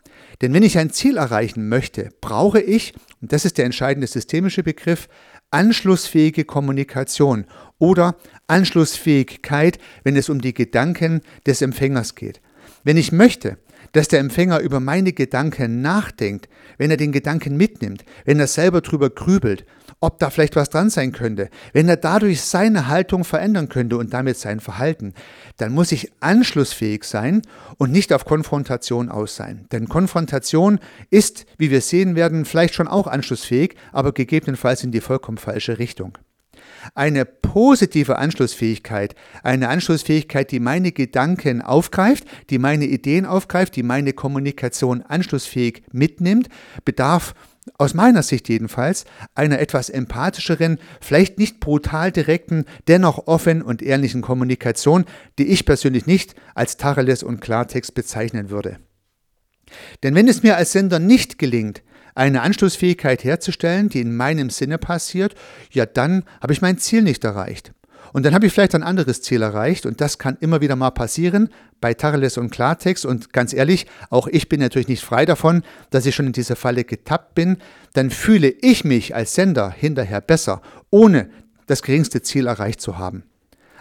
Denn 0.42 0.54
wenn 0.54 0.64
ich 0.64 0.78
ein 0.78 0.92
Ziel 0.92 1.18
erreichen 1.18 1.68
möchte, 1.68 2.10
brauche 2.22 2.62
ich, 2.62 2.94
und 3.22 3.34
das 3.34 3.44
ist 3.44 3.58
der 3.58 3.66
entscheidende 3.66 4.08
systemische 4.08 4.64
Begriff, 4.64 5.10
anschlussfähige 5.52 6.46
Kommunikation 6.46 7.46
oder 7.78 8.16
Anschlussfähigkeit, 8.48 9.80
wenn 10.04 10.16
es 10.16 10.30
um 10.30 10.42
die 10.42 10.54
Gedanken 10.54 11.22
des 11.46 11.62
Empfängers 11.62 12.16
geht. 12.16 12.42
Wenn 12.84 12.98
ich 12.98 13.12
möchte, 13.12 13.58
dass 13.92 14.08
der 14.08 14.20
Empfänger 14.20 14.60
über 14.60 14.80
meine 14.80 15.14
Gedanken 15.14 15.82
nachdenkt, 15.82 16.50
wenn 16.78 16.92
er 16.92 16.98
den 16.98 17.12
Gedanken 17.12 17.58
mitnimmt, 17.58 18.06
wenn 18.26 18.40
er 18.40 18.48
selber 18.48 18.82
drüber 18.82 19.10
grübelt, 19.10 19.66
ob 20.02 20.20
da 20.20 20.30
vielleicht 20.30 20.56
was 20.56 20.70
dran 20.70 20.90
sein 20.90 21.12
könnte, 21.12 21.50
wenn 21.74 21.90
er 21.90 21.98
dadurch 21.98 22.42
seine 22.42 22.88
Haltung 22.88 23.24
verändern 23.24 23.70
könnte 23.70 23.98
und 23.98 24.14
damit 24.14 24.38
sein 24.38 24.60
Verhalten, 24.60 25.14
dann 25.58 25.74
muss 25.74 25.92
ich 25.92 26.12
anschlussfähig 26.22 27.04
sein 27.04 27.42
und 27.78 27.92
nicht 27.92 28.14
auf 28.14 28.26
Konfrontation 28.26 29.10
aus 29.10 29.36
sein. 29.36 29.66
Denn 29.72 29.90
Konfrontation 29.90 30.80
ist, 31.10 31.46
wie 31.58 31.72
wir 31.72 31.82
sehen 31.82 32.16
werden, 32.16 32.46
vielleicht 32.46 32.76
schon 32.76 32.88
auch 32.88 33.08
anschlussfähig, 33.08 33.76
aber 33.92 34.14
gegebenenfalls 34.14 34.84
in 34.84 34.92
die 34.92 35.02
vollkommen 35.02 35.38
falsche 35.38 35.80
Richtung. 35.80 36.18
Eine 36.96 37.26
positive 37.26 38.18
Anschlussfähigkeit, 38.18 39.16
eine 39.44 39.70
Anschlussfähigkeit, 39.70 40.52
die 40.52 40.60
meine 40.60 40.92
Gedanken 40.92 41.62
aufgreift, 41.62 42.26
die 42.50 42.58
meine 42.58 42.86
Ideen 42.86 43.26
aufgreift, 43.26 43.76
die 43.76 43.84
meine 43.84 44.14
Kommunikation 44.14 45.02
anschlussfähig 45.02 45.84
mitnimmt, 45.92 46.48
bedarf 46.86 47.34
aus 47.78 47.94
meiner 47.94 48.24
Sicht 48.24 48.50
jedenfalls 48.50 49.06
einer 49.36 49.60
etwas 49.60 49.90
empathischeren, 49.90 50.80
vielleicht 51.02 51.38
nicht 51.38 51.60
brutal 51.60 52.12
direkten, 52.12 52.66
dennoch 52.88 53.28
offen 53.28 53.62
und 53.62 53.82
ehrlichen 53.82 54.22
Kommunikation, 54.22 55.06
die 55.38 55.48
ich 55.48 55.66
persönlich 55.66 56.06
nicht 56.06 56.36
als 56.56 56.78
Tacheles 56.78 57.24
und 57.24 57.42
Klartext 57.42 57.94
bezeichnen 57.94 58.50
würde. 58.50 58.80
Denn 60.04 60.16
wenn 60.16 60.28
es 60.28 60.44
mir 60.44 60.58
als 60.58 60.72
Sender 60.72 61.00
nicht 61.00 61.38
gelingt, 61.38 61.84
eine 62.16 62.42
Anschlussfähigkeit 62.42 63.24
herzustellen, 63.24 63.90
die 63.90 64.02
in 64.02 64.16
meinem 64.16 64.50
Sinne 64.50 64.78
passiert, 64.78 65.36
ja 65.72 65.86
dann 65.86 66.24
habe 66.42 66.54
ich 66.54 66.62
mein 66.62 66.78
Ziel 66.78 67.02
nicht 67.02 67.24
erreicht. 67.24 67.74
Und 68.14 68.26
dann 68.26 68.34
habe 68.34 68.46
ich 68.46 68.54
vielleicht 68.54 68.76
ein 68.76 68.84
anderes 68.84 69.22
Ziel 69.22 69.42
erreicht 69.42 69.86
und 69.86 70.02
das 70.02 70.18
kann 70.18 70.38
immer 70.40 70.62
wieder 70.62 70.76
mal 70.76 70.92
passieren 70.92 71.50
bei 71.82 71.94
Tacheles 71.94 72.38
und 72.38 72.52
Klartext 72.52 73.06
und 73.06 73.34
ganz 73.34 73.54
ehrlich, 73.54 73.86
auch 74.10 74.28
ich 74.28 74.50
bin 74.50 74.60
natürlich 74.60 74.88
nicht 74.88 75.04
frei 75.04 75.26
davon, 75.26 75.64
dass 75.92 76.06
ich 76.06 76.16
schon 76.16 76.28
in 76.28 76.34
diese 76.34 76.56
Falle 76.56 76.84
getappt 76.84 77.36
bin, 77.36 77.58
dann 77.94 78.10
fühle 78.10 78.50
ich 78.50 78.84
mich 78.84 79.16
als 79.16 79.36
Sender 79.36 79.72
hinterher 79.72 80.22
besser, 80.22 80.62
ohne 80.90 81.30
das 81.68 81.84
geringste 81.84 82.22
Ziel 82.22 82.48
erreicht 82.48 82.82
zu 82.82 82.98
haben. 82.98 83.24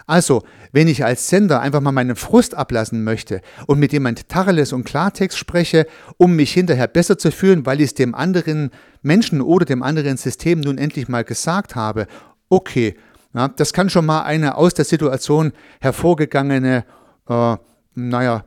Also, 0.09 0.41
wenn 0.71 0.87
ich 0.87 1.05
als 1.05 1.27
Sender 1.27 1.61
einfach 1.61 1.81
mal 1.81 1.91
meinen 1.91 2.15
Frust 2.15 2.55
ablassen 2.55 3.03
möchte 3.03 3.41
und 3.67 3.77
mit 3.77 3.93
jemand 3.93 4.27
Tacheles 4.27 4.73
und 4.73 4.83
Klartext 4.83 5.37
spreche, 5.37 5.85
um 6.17 6.35
mich 6.35 6.51
hinterher 6.51 6.87
besser 6.87 7.19
zu 7.19 7.31
fühlen, 7.31 7.67
weil 7.67 7.79
ich 7.79 7.89
es 7.89 7.93
dem 7.93 8.15
anderen 8.15 8.71
Menschen 9.03 9.39
oder 9.39 9.65
dem 9.65 9.83
anderen 9.83 10.17
System 10.17 10.61
nun 10.61 10.79
endlich 10.79 11.09
mal 11.09 11.23
gesagt 11.23 11.75
habe, 11.75 12.07
okay, 12.49 12.95
ja, 13.33 13.47
das 13.47 13.73
kann 13.73 13.89
schon 13.89 14.05
mal 14.05 14.23
eine 14.23 14.55
aus 14.55 14.73
der 14.73 14.85
Situation 14.85 15.53
hervorgegangene, 15.81 16.85
äh, 17.27 17.57
naja, 17.95 18.45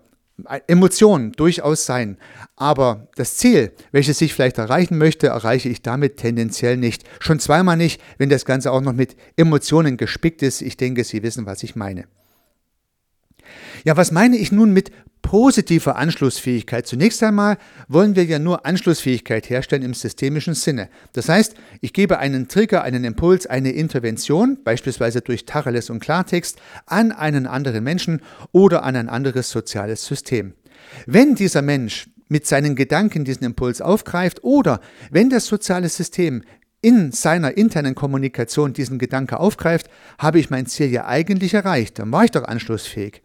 Emotionen 0.67 1.33
durchaus 1.33 1.85
sein. 1.85 2.19
Aber 2.57 3.09
das 3.15 3.37
Ziel, 3.37 3.73
welches 3.93 4.21
ich 4.21 4.35
vielleicht 4.35 4.59
erreichen 4.59 4.99
möchte, 4.99 5.29
erreiche 5.29 5.69
ich 5.69 5.83
damit 5.83 6.17
tendenziell 6.17 6.77
nicht. 6.77 7.05
Schon 7.21 7.39
zweimal 7.39 7.77
nicht, 7.77 8.01
wenn 8.19 8.29
das 8.29 8.45
Ganze 8.45 8.73
auch 8.73 8.81
noch 8.81 8.93
mit 8.93 9.17
Emotionen 9.37 9.97
gespickt 9.97 10.43
ist. 10.43 10.63
Ich 10.63 10.77
denke, 10.77 11.05
Sie 11.05 11.23
wissen, 11.23 11.47
was 11.47 11.63
ich 11.63 11.77
meine. 11.77 12.07
Ja, 13.85 13.97
was 13.97 14.11
meine 14.11 14.37
ich 14.37 14.53
nun 14.53 14.73
mit 14.73 14.91
positiver 15.23 15.97
Anschlussfähigkeit? 15.97 16.87
Zunächst 16.87 17.23
einmal 17.23 17.57
wollen 17.89 18.17
wir 18.17 18.25
ja 18.25 18.39
nur 18.39 18.67
Anschlussfähigkeit 18.67 19.49
herstellen 19.49 19.83
im 19.83 19.95
systemischen 19.95 20.55
Sinne. 20.55 20.89
Das 21.13 21.29
heißt, 21.29 21.55
ich 21.81 21.93
gebe 21.93 22.19
einen 22.19 22.49
Trigger, 22.49 22.83
einen 22.83 23.05
Impuls, 23.05 23.47
eine 23.47 23.71
Intervention, 23.71 24.59
beispielsweise 24.63 25.21
durch 25.21 25.47
Tacheles 25.47 25.91
und 25.91 26.01
Klartext, 26.01 26.61
an 26.87 27.13
einen 27.13 27.47
anderen 27.47 27.85
Menschen 27.85 28.21
oder 28.51 28.83
an 28.83 28.97
ein 28.97 29.09
anderes 29.09 29.51
soziales 29.51 30.05
System. 30.05 30.55
Wenn 31.07 31.35
dieser 31.35 31.63
Mensch 31.63 32.09
mit 32.29 32.47
seinen 32.47 32.75
Gedanken 32.77 33.25
diesen 33.25 33.45
Impuls 33.45 33.81
aufgreift 33.81 34.43
oder 34.43 34.81
wenn 35.11 35.31
das 35.31 35.47
soziale 35.47 35.89
System 35.89 36.43
in 36.81 37.13
seiner 37.13 37.57
internen 37.57 37.95
Kommunikation 37.95 38.73
diesen 38.73 38.99
Gedanke 38.99 39.39
aufgreift, 39.39 39.89
habe 40.19 40.41
ich 40.41 40.51
mein 40.51 40.67
Ziel 40.67 40.91
ja 40.91 41.07
eigentlich 41.07 41.55
erreicht. 41.55 42.01
Dann 42.01 42.11
war 42.11 42.25
ich 42.25 42.33
doch 42.33 42.45
anschlussfähig. 42.45 43.23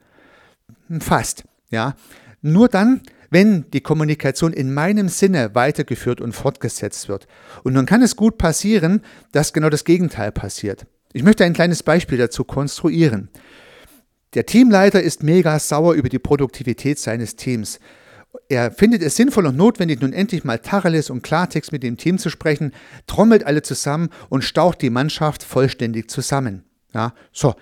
Fast. 0.99 1.43
Ja. 1.69 1.95
Nur 2.41 2.69
dann, 2.69 3.01
wenn 3.29 3.69
die 3.71 3.81
Kommunikation 3.81 4.53
in 4.53 4.73
meinem 4.73 5.09
Sinne 5.09 5.53
weitergeführt 5.53 6.21
und 6.21 6.33
fortgesetzt 6.33 7.09
wird. 7.09 7.27
Und 7.63 7.73
nun 7.73 7.85
kann 7.85 8.01
es 8.01 8.15
gut 8.15 8.37
passieren, 8.37 9.01
dass 9.31 9.53
genau 9.53 9.69
das 9.69 9.83
Gegenteil 9.83 10.31
passiert. 10.31 10.85
Ich 11.13 11.23
möchte 11.23 11.43
ein 11.43 11.53
kleines 11.53 11.83
Beispiel 11.83 12.17
dazu 12.17 12.43
konstruieren. 12.43 13.29
Der 14.33 14.45
Teamleiter 14.45 15.01
ist 15.01 15.23
mega 15.23 15.57
sauer 15.57 15.93
über 15.93 16.09
die 16.09 16.19
Produktivität 16.19 16.99
seines 16.99 17.35
Teams. 17.35 17.79
Er 18.49 18.71
findet 18.71 19.01
es 19.01 19.15
sinnvoll 19.15 19.47
und 19.47 19.57
notwendig, 19.57 20.01
nun 20.01 20.13
endlich 20.13 20.43
mal 20.43 20.59
Tacheles 20.59 21.09
und 21.09 21.23
Klartext 21.23 21.71
mit 21.71 21.81
dem 21.81 21.97
Team 21.97 22.17
zu 22.17 22.29
sprechen, 22.29 22.73
trommelt 23.07 23.45
alle 23.45 23.61
zusammen 23.61 24.09
und 24.29 24.43
staucht 24.43 24.81
die 24.81 24.89
Mannschaft 24.89 25.43
vollständig 25.43 26.09
zusammen. 26.09 26.63
Ja, 26.93 27.13
so. 27.31 27.55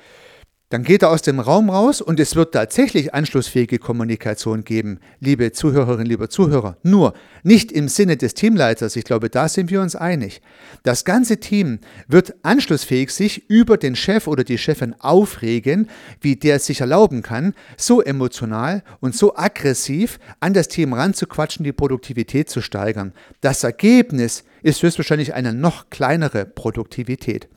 Dann 0.75 0.83
geht 0.83 1.03
er 1.03 1.11
aus 1.11 1.21
dem 1.21 1.39
Raum 1.39 1.69
raus 1.69 2.01
und 2.01 2.19
es 2.19 2.35
wird 2.35 2.53
tatsächlich 2.53 3.13
anschlussfähige 3.13 3.79
Kommunikation 3.79 4.65
geben, 4.65 4.99
liebe 5.21 5.53
Zuhörerinnen, 5.53 6.05
liebe 6.05 6.27
Zuhörer. 6.27 6.75
Nur 6.83 7.13
nicht 7.43 7.71
im 7.71 7.87
Sinne 7.87 8.17
des 8.17 8.33
Teamleiters, 8.33 8.97
ich 8.97 9.05
glaube, 9.05 9.29
da 9.29 9.47
sind 9.47 9.71
wir 9.71 9.79
uns 9.79 9.95
einig. 9.95 10.41
Das 10.83 11.05
ganze 11.05 11.39
Team 11.39 11.79
wird 12.09 12.35
anschlussfähig 12.43 13.11
sich 13.11 13.49
über 13.49 13.77
den 13.77 13.95
Chef 13.95 14.27
oder 14.27 14.43
die 14.43 14.57
Chefin 14.57 14.93
aufregen, 14.99 15.87
wie 16.19 16.35
der 16.35 16.57
es 16.57 16.65
sich 16.65 16.81
erlauben 16.81 17.21
kann, 17.21 17.53
so 17.77 18.01
emotional 18.01 18.83
und 18.99 19.15
so 19.15 19.33
aggressiv 19.37 20.19
an 20.41 20.53
das 20.53 20.67
Team 20.67 20.91
ranzuquatschen, 20.91 21.63
die 21.63 21.71
Produktivität 21.71 22.49
zu 22.49 22.59
steigern. 22.61 23.13
Das 23.39 23.63
Ergebnis 23.63 24.43
ist 24.61 24.83
höchstwahrscheinlich 24.83 25.35
eine 25.35 25.53
noch 25.53 25.89
kleinere 25.89 26.43
Produktivität. 26.43 27.47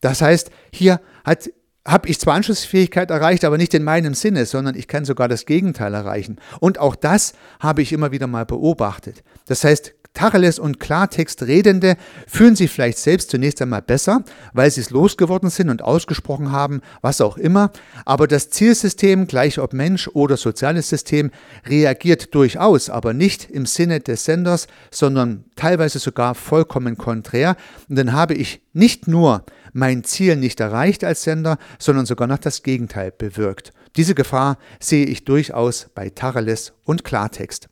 Das 0.00 0.22
heißt, 0.22 0.50
hier 0.72 1.00
hat 1.24 1.50
habe 1.90 2.08
ich 2.08 2.20
zwar 2.20 2.34
Anschlussfähigkeit 2.34 3.10
erreicht, 3.10 3.44
aber 3.44 3.58
nicht 3.58 3.74
in 3.74 3.84
meinem 3.84 4.14
Sinne, 4.14 4.46
sondern 4.46 4.76
ich 4.76 4.88
kann 4.88 5.04
sogar 5.04 5.28
das 5.28 5.46
Gegenteil 5.46 5.92
erreichen. 5.94 6.36
Und 6.60 6.78
auch 6.78 6.96
das 6.96 7.32
habe 7.58 7.82
ich 7.82 7.92
immer 7.92 8.12
wieder 8.12 8.26
mal 8.26 8.46
beobachtet. 8.46 9.22
Das 9.46 9.64
heißt, 9.64 9.94
Tacheles 10.12 10.58
und 10.58 10.80
Klartext 10.80 11.44
Redende 11.44 11.96
fühlen 12.26 12.56
sich 12.56 12.70
vielleicht 12.70 12.98
selbst 12.98 13.30
zunächst 13.30 13.62
einmal 13.62 13.80
besser, 13.80 14.24
weil 14.52 14.70
sie 14.70 14.80
es 14.80 14.90
losgeworden 14.90 15.50
sind 15.50 15.70
und 15.70 15.82
ausgesprochen 15.82 16.50
haben, 16.50 16.80
was 17.00 17.20
auch 17.20 17.36
immer. 17.36 17.70
Aber 18.04 18.26
das 18.26 18.50
Zielsystem, 18.50 19.28
gleich 19.28 19.60
ob 19.60 19.72
Mensch 19.72 20.08
oder 20.08 20.36
soziales 20.36 20.88
System, 20.88 21.30
reagiert 21.64 22.34
durchaus, 22.34 22.90
aber 22.90 23.14
nicht 23.14 23.50
im 23.50 23.66
Sinne 23.66 24.00
des 24.00 24.24
Senders, 24.24 24.66
sondern 24.90 25.44
teilweise 25.54 26.00
sogar 26.00 26.34
vollkommen 26.34 26.98
konträr. 26.98 27.56
Und 27.88 27.96
dann 27.96 28.12
habe 28.12 28.34
ich 28.34 28.62
nicht 28.72 29.06
nur 29.06 29.44
mein 29.72 30.04
Ziel 30.04 30.36
nicht 30.36 30.60
erreicht 30.60 31.04
als 31.04 31.22
Sender, 31.22 31.58
sondern 31.78 32.06
sogar 32.06 32.26
noch 32.26 32.38
das 32.38 32.62
Gegenteil 32.62 33.10
bewirkt. 33.10 33.72
Diese 33.96 34.14
Gefahr 34.14 34.58
sehe 34.78 35.06
ich 35.06 35.24
durchaus 35.24 35.88
bei 35.94 36.10
Tacheles 36.10 36.72
und 36.84 37.04
Klartext. 37.04 37.68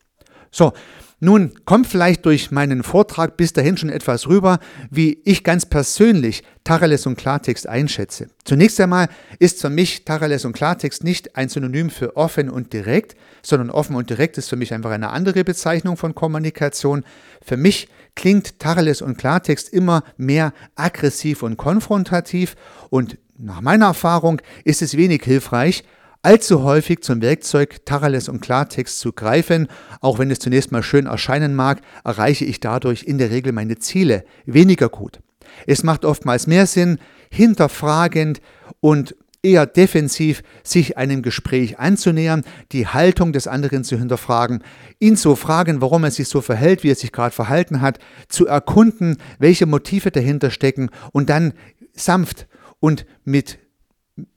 So, 0.51 0.73
nun 1.21 1.53
kommt 1.65 1.89
vielleicht 1.89 2.25
durch 2.27 2.53
meinen 2.53 2.85
Vortrag 2.85 3.37
bis 3.37 3.53
dahin 3.53 3.77
schon 3.77 3.91
etwas 3.91 4.29
rüber, 4.29 4.61
wie 4.91 5.21
ich 5.25 5.43
ganz 5.43 5.67
persönlich 5.67 6.45
Tacheles 6.63 7.07
und 7.07 7.17
Klartext 7.17 7.69
einschätze. 7.69 8.29
Zunächst 8.45 8.81
einmal 8.81 9.09
ist 9.41 9.61
für 9.61 9.71
mich 9.71 10.05
Tacheles 10.05 10.45
und 10.45 10.53
Klartext 10.53 11.03
nicht 11.03 11.35
ein 11.35 11.49
Synonym 11.49 11.91
für 11.91 12.17
offen 12.17 12.49
und 12.49 12.73
direkt, 12.73 13.17
sondern 13.43 13.71
offen 13.71 13.97
und 13.97 14.11
direkt 14.11 14.39
ist 14.39 14.49
für 14.49 14.57
mich 14.57 14.73
einfach 14.73 14.91
eine 14.91 15.11
andere 15.11 15.43
Bezeichnung 15.43 15.97
von 15.97 16.15
Kommunikation. 16.15 17.05
Für 17.45 17.57
mich 17.57 17.89
klingt 18.15 18.61
Tacheles 18.61 19.03
und 19.03 19.19
Klartext 19.19 19.73
immer 19.73 20.05
mehr 20.17 20.53
aggressiv 20.77 21.43
und 21.43 21.57
konfrontativ 21.57 22.55
und 22.91 23.19
nach 23.41 23.61
meiner 23.61 23.87
Erfahrung 23.87 24.43
ist 24.65 24.83
es 24.83 24.97
wenig 24.97 25.23
hilfreich, 25.23 25.85
allzu 26.23 26.63
häufig 26.63 27.03
zum 27.03 27.23
Werkzeug 27.23 27.85
Tacheles 27.85 28.29
und 28.29 28.41
Klartext 28.41 28.99
zu 28.99 29.13
greifen. 29.13 29.69
Auch 30.01 30.19
wenn 30.19 30.31
es 30.31 30.39
zunächst 30.39 30.73
mal 30.73 30.83
schön 30.83 31.07
erscheinen 31.07 31.55
mag, 31.55 31.81
erreiche 32.05 32.45
ich 32.45 32.61
dadurch 32.61 33.05
in 33.05 33.19
der 33.19 33.31
Regel 33.31 33.53
meine 33.53 33.79
Ziele 33.79 34.25
weniger 34.47 34.89
gut. 34.89 35.21
Es 35.67 35.83
macht 35.83 36.05
oftmals 36.05 36.47
mehr 36.47 36.67
Sinn, 36.67 36.99
hinterfragend 37.31 38.41
und 38.81 39.15
eher 39.43 39.67
defensiv 39.67 40.43
sich 40.65 40.97
einem 40.97 41.23
Gespräch 41.23 41.79
anzunähern, 41.79 42.45
die 42.73 42.87
Haltung 42.87 43.33
des 43.33 43.47
anderen 43.47 43.85
zu 43.85 43.97
hinterfragen, 43.97 44.63
ihn 44.99 45.17
zu 45.17 45.37
fragen, 45.37 45.81
warum 45.81 46.05
er 46.05 46.11
sich 46.11 46.29
so 46.29 46.41
verhält, 46.41 46.83
wie 46.83 46.91
er 46.91 46.97
sich 46.97 47.13
gerade 47.13 47.35
verhalten 47.35 47.81
hat, 47.81 47.99
zu 48.29 48.47
erkunden, 48.47 49.17
welche 49.39 49.67
Motive 49.67 50.11
dahinter 50.11 50.51
stecken 50.51 50.91
und 51.13 51.31
dann 51.31 51.53
sanft 51.93 52.49
und 52.81 53.07
mit, 53.25 53.59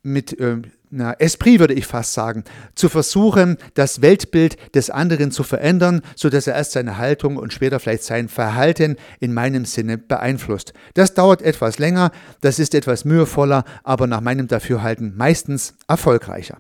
mit 0.04 0.40
äh, 0.40 0.62
na, 0.92 1.14
Esprit 1.14 1.60
würde 1.60 1.74
ich 1.74 1.88
fast 1.88 2.14
sagen, 2.14 2.44
zu 2.76 2.90
versuchen, 2.90 3.58
das 3.74 4.02
Weltbild 4.02 4.58
des 4.76 4.90
anderen 4.90 5.32
zu 5.32 5.44
verändern, 5.44 6.02
sodass 6.16 6.48
er 6.48 6.56
erst 6.56 6.74
seine 6.74 6.98
Haltung 6.98 7.38
und 7.38 7.54
später 7.54 7.80
vielleicht 7.80 8.04
sein 8.04 8.28
Verhalten 8.28 8.98
in 9.20 9.34
meinem 9.34 9.66
Sinne 9.66 9.98
beeinflusst. 9.98 10.74
Das 10.94 11.14
dauert 11.14 11.42
etwas 11.42 11.80
länger, 11.80 12.12
das 12.42 12.60
ist 12.60 12.76
etwas 12.76 13.06
mühevoller, 13.06 13.64
aber 13.84 14.06
nach 14.06 14.22
meinem 14.22 14.48
Dafürhalten 14.48 15.16
meistens 15.16 15.76
erfolgreicher. 15.88 16.58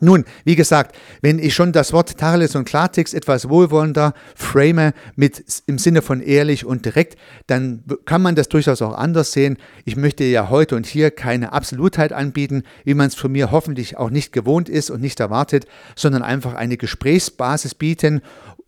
Nun, 0.00 0.24
wie 0.44 0.56
gesagt, 0.56 0.96
wenn 1.22 1.38
ich 1.38 1.54
schon 1.54 1.72
das 1.72 1.92
Wort 1.92 2.18
Tacheles 2.18 2.54
und 2.54 2.64
Klartext 2.64 3.14
etwas 3.14 3.48
wohlwollender 3.48 4.14
frame 4.34 4.92
mit 5.14 5.44
im 5.66 5.78
Sinne 5.78 6.02
von 6.02 6.20
ehrlich 6.20 6.64
und 6.64 6.84
direkt, 6.84 7.16
dann 7.46 7.82
kann 8.04 8.22
man 8.22 8.34
das 8.34 8.48
durchaus 8.48 8.82
auch 8.82 8.94
anders 8.94 9.32
sehen. 9.32 9.56
Ich 9.84 9.96
möchte 9.96 10.24
ja 10.24 10.50
heute 10.50 10.76
und 10.76 10.86
hier 10.86 11.10
keine 11.10 11.52
Absolutheit 11.52 12.12
anbieten, 12.12 12.62
wie 12.84 12.94
man 12.94 13.08
es 13.08 13.14
von 13.14 13.32
mir 13.32 13.50
hoffentlich 13.50 13.96
auch 13.96 14.10
nicht 14.10 14.32
gewohnt 14.32 14.68
ist 14.68 14.90
und 14.90 15.00
nicht 15.00 15.20
erwartet, 15.20 15.66
sondern 15.94 16.22
einfach 16.22 16.54
eine 16.54 16.76
Gesprächsbasis 16.76 17.74
bieten, 17.74 18.20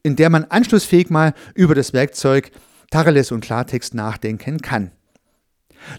in 0.02 0.16
der 0.16 0.30
man 0.30 0.44
anschlussfähig 0.44 1.10
mal 1.10 1.34
über 1.54 1.74
das 1.74 1.92
Werkzeug 1.92 2.50
Tacheles 2.90 3.32
und 3.32 3.40
Klartext 3.40 3.94
nachdenken 3.94 4.58
kann. 4.62 4.92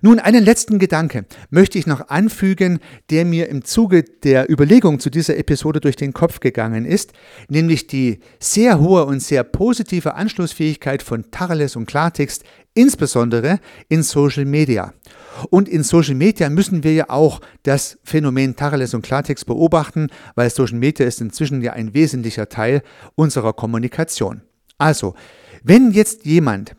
Nun, 0.01 0.19
einen 0.19 0.43
letzten 0.43 0.79
Gedanke 0.79 1.25
möchte 1.49 1.77
ich 1.77 1.87
noch 1.87 2.09
anfügen, 2.09 2.79
der 3.09 3.25
mir 3.25 3.49
im 3.49 3.63
Zuge 3.63 4.03
der 4.03 4.49
Überlegung 4.49 4.99
zu 4.99 5.09
dieser 5.09 5.37
Episode 5.37 5.79
durch 5.79 5.95
den 5.95 6.13
Kopf 6.13 6.39
gegangen 6.39 6.85
ist, 6.85 7.13
nämlich 7.47 7.87
die 7.87 8.19
sehr 8.39 8.79
hohe 8.79 9.05
und 9.05 9.21
sehr 9.21 9.43
positive 9.43 10.15
Anschlussfähigkeit 10.15 11.01
von 11.03 11.31
Tacheles 11.31 11.75
und 11.75 11.85
Klartext, 11.85 12.43
insbesondere 12.73 13.59
in 13.87 14.03
Social 14.03 14.45
Media. 14.45 14.93
Und 15.49 15.67
in 15.67 15.83
Social 15.83 16.15
Media 16.15 16.49
müssen 16.49 16.83
wir 16.83 16.93
ja 16.93 17.09
auch 17.09 17.41
das 17.63 17.97
Phänomen 18.03 18.55
Tacheles 18.55 18.93
und 18.93 19.01
Klartext 19.01 19.45
beobachten, 19.45 20.07
weil 20.35 20.49
Social 20.49 20.77
Media 20.77 21.05
ist 21.05 21.21
inzwischen 21.21 21.61
ja 21.61 21.73
ein 21.73 21.93
wesentlicher 21.93 22.49
Teil 22.49 22.81
unserer 23.15 23.53
Kommunikation. 23.53 24.41
Also, 24.77 25.15
wenn 25.63 25.91
jetzt 25.91 26.25
jemand 26.25 26.75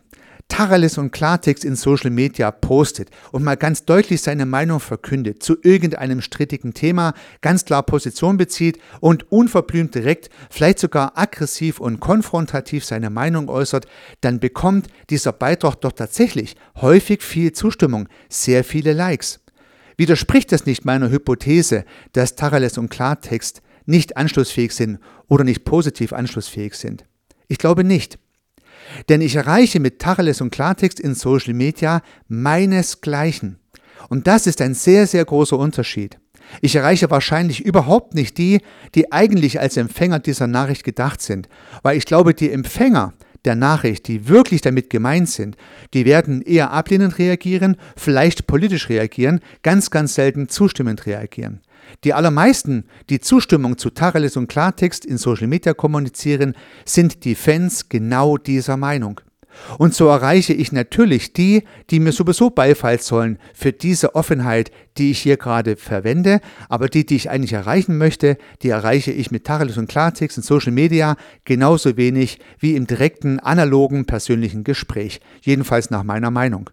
Tacheles 0.51 0.97
und 0.97 1.13
Klartext 1.13 1.63
in 1.63 1.77
Social 1.77 2.09
Media 2.09 2.51
postet 2.51 3.09
und 3.31 3.41
mal 3.41 3.55
ganz 3.55 3.85
deutlich 3.85 4.21
seine 4.21 4.45
Meinung 4.45 4.81
verkündet 4.81 5.41
zu 5.41 5.55
irgendeinem 5.63 6.19
strittigen 6.19 6.73
Thema, 6.73 7.13
ganz 7.39 7.63
klar 7.63 7.83
Position 7.83 8.35
bezieht 8.35 8.77
und 8.99 9.31
unverblümt 9.31 9.95
direkt, 9.95 10.29
vielleicht 10.49 10.79
sogar 10.79 11.17
aggressiv 11.17 11.79
und 11.79 12.01
konfrontativ 12.01 12.83
seine 12.83 13.09
Meinung 13.09 13.47
äußert, 13.47 13.87
dann 14.19 14.41
bekommt 14.41 14.87
dieser 15.09 15.31
Beitrag 15.31 15.79
doch 15.79 15.93
tatsächlich 15.93 16.57
häufig 16.81 17.23
viel 17.23 17.53
Zustimmung, 17.53 18.09
sehr 18.27 18.65
viele 18.65 18.91
Likes. 18.91 19.39
Widerspricht 19.95 20.51
das 20.51 20.65
nicht 20.65 20.83
meiner 20.83 21.09
Hypothese, 21.09 21.85
dass 22.11 22.35
Tacheles 22.35 22.77
und 22.77 22.89
Klartext 22.89 23.61
nicht 23.85 24.17
anschlussfähig 24.17 24.73
sind 24.73 24.99
oder 25.29 25.45
nicht 25.45 25.63
positiv 25.63 26.11
anschlussfähig 26.11 26.73
sind? 26.73 27.05
Ich 27.47 27.57
glaube 27.57 27.85
nicht. 27.85 28.19
Denn 29.09 29.21
ich 29.21 29.35
erreiche 29.35 29.79
mit 29.79 29.99
Tacheles 29.99 30.41
und 30.41 30.51
Klartext 30.51 30.99
in 30.99 31.15
Social 31.15 31.53
Media 31.53 32.01
meinesgleichen. 32.27 33.57
Und 34.09 34.27
das 34.27 34.47
ist 34.47 34.61
ein 34.61 34.73
sehr, 34.73 35.07
sehr 35.07 35.25
großer 35.25 35.57
Unterschied. 35.57 36.17
Ich 36.61 36.75
erreiche 36.75 37.09
wahrscheinlich 37.09 37.63
überhaupt 37.63 38.13
nicht 38.13 38.37
die, 38.37 38.59
die 38.95 39.11
eigentlich 39.11 39.59
als 39.59 39.77
Empfänger 39.77 40.19
dieser 40.19 40.47
Nachricht 40.47 40.83
gedacht 40.83 41.21
sind, 41.21 41.47
weil 41.81 41.97
ich 41.97 42.05
glaube, 42.05 42.33
die 42.33 42.51
Empfänger 42.51 43.13
der 43.45 43.55
Nachricht, 43.55 44.07
die 44.07 44.27
wirklich 44.27 44.61
damit 44.61 44.89
gemeint 44.89 45.29
sind, 45.29 45.55
die 45.93 46.05
werden 46.05 46.41
eher 46.41 46.71
ablehnend 46.71 47.17
reagieren, 47.17 47.77
vielleicht 47.95 48.47
politisch 48.47 48.89
reagieren, 48.89 49.39
ganz, 49.63 49.89
ganz 49.89 50.13
selten 50.13 50.49
zustimmend 50.49 51.05
reagieren. 51.05 51.61
Die 52.03 52.13
allermeisten, 52.13 52.85
die 53.09 53.19
Zustimmung 53.19 53.77
zu 53.77 53.89
Tacheles 53.89 54.37
und 54.37 54.47
Klartext 54.47 55.05
in 55.05 55.17
Social 55.17 55.47
Media 55.47 55.73
kommunizieren, 55.73 56.55
sind 56.85 57.25
die 57.25 57.35
Fans 57.35 57.89
genau 57.89 58.37
dieser 58.37 58.77
Meinung. 58.77 59.21
Und 59.77 59.93
so 59.93 60.07
erreiche 60.07 60.53
ich 60.53 60.71
natürlich 60.71 61.33
die, 61.33 61.63
die 61.89 61.99
mir 61.99 62.11
sowieso 62.11 62.49
Beifall 62.49 62.99
zollen 62.99 63.37
für 63.53 63.71
diese 63.71 64.15
Offenheit, 64.15 64.71
die 64.97 65.11
ich 65.11 65.19
hier 65.19 65.37
gerade 65.37 65.75
verwende, 65.75 66.41
aber 66.69 66.87
die, 66.87 67.05
die 67.05 67.15
ich 67.15 67.29
eigentlich 67.29 67.53
erreichen 67.53 67.97
möchte, 67.97 68.37
die 68.61 68.69
erreiche 68.69 69.11
ich 69.11 69.31
mit 69.31 69.45
Tacheles 69.45 69.77
und 69.77 69.89
Klartext 69.89 70.37
in 70.37 70.43
Social 70.43 70.71
Media 70.71 71.15
genauso 71.45 71.97
wenig 71.97 72.39
wie 72.59 72.75
im 72.75 72.87
direkten, 72.87 73.39
analogen, 73.39 74.05
persönlichen 74.05 74.63
Gespräch, 74.63 75.19
jedenfalls 75.41 75.89
nach 75.89 76.03
meiner 76.03 76.31
Meinung. 76.31 76.69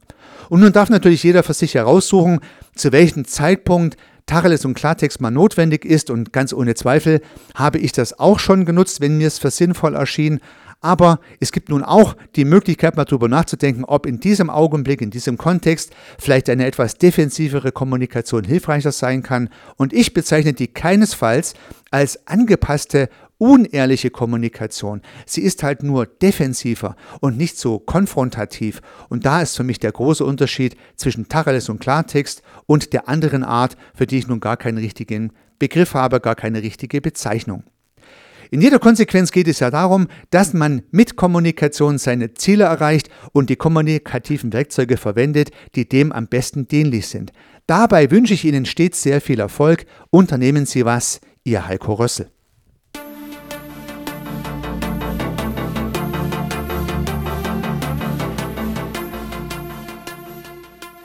Und 0.48 0.60
nun 0.60 0.72
darf 0.72 0.88
natürlich 0.88 1.22
jeder 1.22 1.42
für 1.42 1.54
sich 1.54 1.74
heraussuchen, 1.74 2.40
zu 2.74 2.92
welchem 2.92 3.24
Zeitpunkt 3.24 3.96
Tacheles 4.28 4.64
und 4.64 4.74
Klartext 4.74 5.20
mal 5.20 5.30
notwendig 5.30 5.84
ist 5.84 6.10
und 6.10 6.32
ganz 6.32 6.52
ohne 6.52 6.74
Zweifel 6.74 7.20
habe 7.54 7.78
ich 7.78 7.90
das 7.90 8.20
auch 8.20 8.38
schon 8.38 8.64
genutzt, 8.64 9.00
wenn 9.00 9.18
mir 9.18 9.26
es 9.26 9.38
für 9.38 9.50
sinnvoll 9.50 9.96
erschien. 9.96 10.40
Aber 10.80 11.18
es 11.40 11.50
gibt 11.50 11.70
nun 11.70 11.82
auch 11.82 12.14
die 12.36 12.44
Möglichkeit, 12.44 12.96
mal 12.96 13.04
darüber 13.04 13.26
nachzudenken, 13.26 13.84
ob 13.84 14.06
in 14.06 14.20
diesem 14.20 14.48
Augenblick, 14.48 15.00
in 15.00 15.10
diesem 15.10 15.36
Kontext 15.36 15.92
vielleicht 16.20 16.48
eine 16.48 16.66
etwas 16.66 16.98
defensivere 16.98 17.72
Kommunikation 17.72 18.44
hilfreicher 18.44 18.92
sein 18.92 19.24
kann. 19.24 19.48
Und 19.76 19.92
ich 19.92 20.14
bezeichne 20.14 20.52
die 20.52 20.68
keinesfalls 20.68 21.54
als 21.90 22.28
angepasste 22.28 23.08
unehrliche 23.38 24.10
Kommunikation. 24.10 25.00
Sie 25.26 25.42
ist 25.42 25.62
halt 25.62 25.82
nur 25.82 26.06
defensiver 26.06 26.96
und 27.20 27.36
nicht 27.36 27.56
so 27.56 27.78
konfrontativ. 27.78 28.80
Und 29.08 29.24
da 29.24 29.42
ist 29.42 29.56
für 29.56 29.64
mich 29.64 29.78
der 29.78 29.92
große 29.92 30.24
Unterschied 30.24 30.76
zwischen 30.96 31.28
Tacheles 31.28 31.68
und 31.68 31.80
Klartext 31.80 32.42
und 32.66 32.92
der 32.92 33.08
anderen 33.08 33.44
Art, 33.44 33.76
für 33.94 34.06
die 34.06 34.18
ich 34.18 34.28
nun 34.28 34.40
gar 34.40 34.56
keinen 34.56 34.78
richtigen 34.78 35.32
Begriff 35.58 35.94
habe, 35.94 36.20
gar 36.20 36.34
keine 36.34 36.62
richtige 36.62 37.00
Bezeichnung. 37.00 37.64
In 38.50 38.62
jeder 38.62 38.78
Konsequenz 38.78 39.30
geht 39.30 39.46
es 39.46 39.60
ja 39.60 39.70
darum, 39.70 40.08
dass 40.30 40.54
man 40.54 40.82
mit 40.90 41.16
Kommunikation 41.16 41.98
seine 41.98 42.32
Ziele 42.34 42.64
erreicht 42.64 43.10
und 43.32 43.50
die 43.50 43.56
kommunikativen 43.56 44.52
Werkzeuge 44.52 44.96
verwendet, 44.96 45.50
die 45.74 45.86
dem 45.86 46.12
am 46.12 46.28
besten 46.28 46.66
dienlich 46.66 47.08
sind. 47.08 47.32
Dabei 47.66 48.10
wünsche 48.10 48.32
ich 48.32 48.46
Ihnen 48.46 48.64
stets 48.64 49.02
sehr 49.02 49.20
viel 49.20 49.40
Erfolg. 49.40 49.84
Unternehmen 50.10 50.64
Sie 50.64 50.86
was, 50.86 51.20
Ihr 51.44 51.68
Heiko 51.68 51.94
Rössel. 51.94 52.30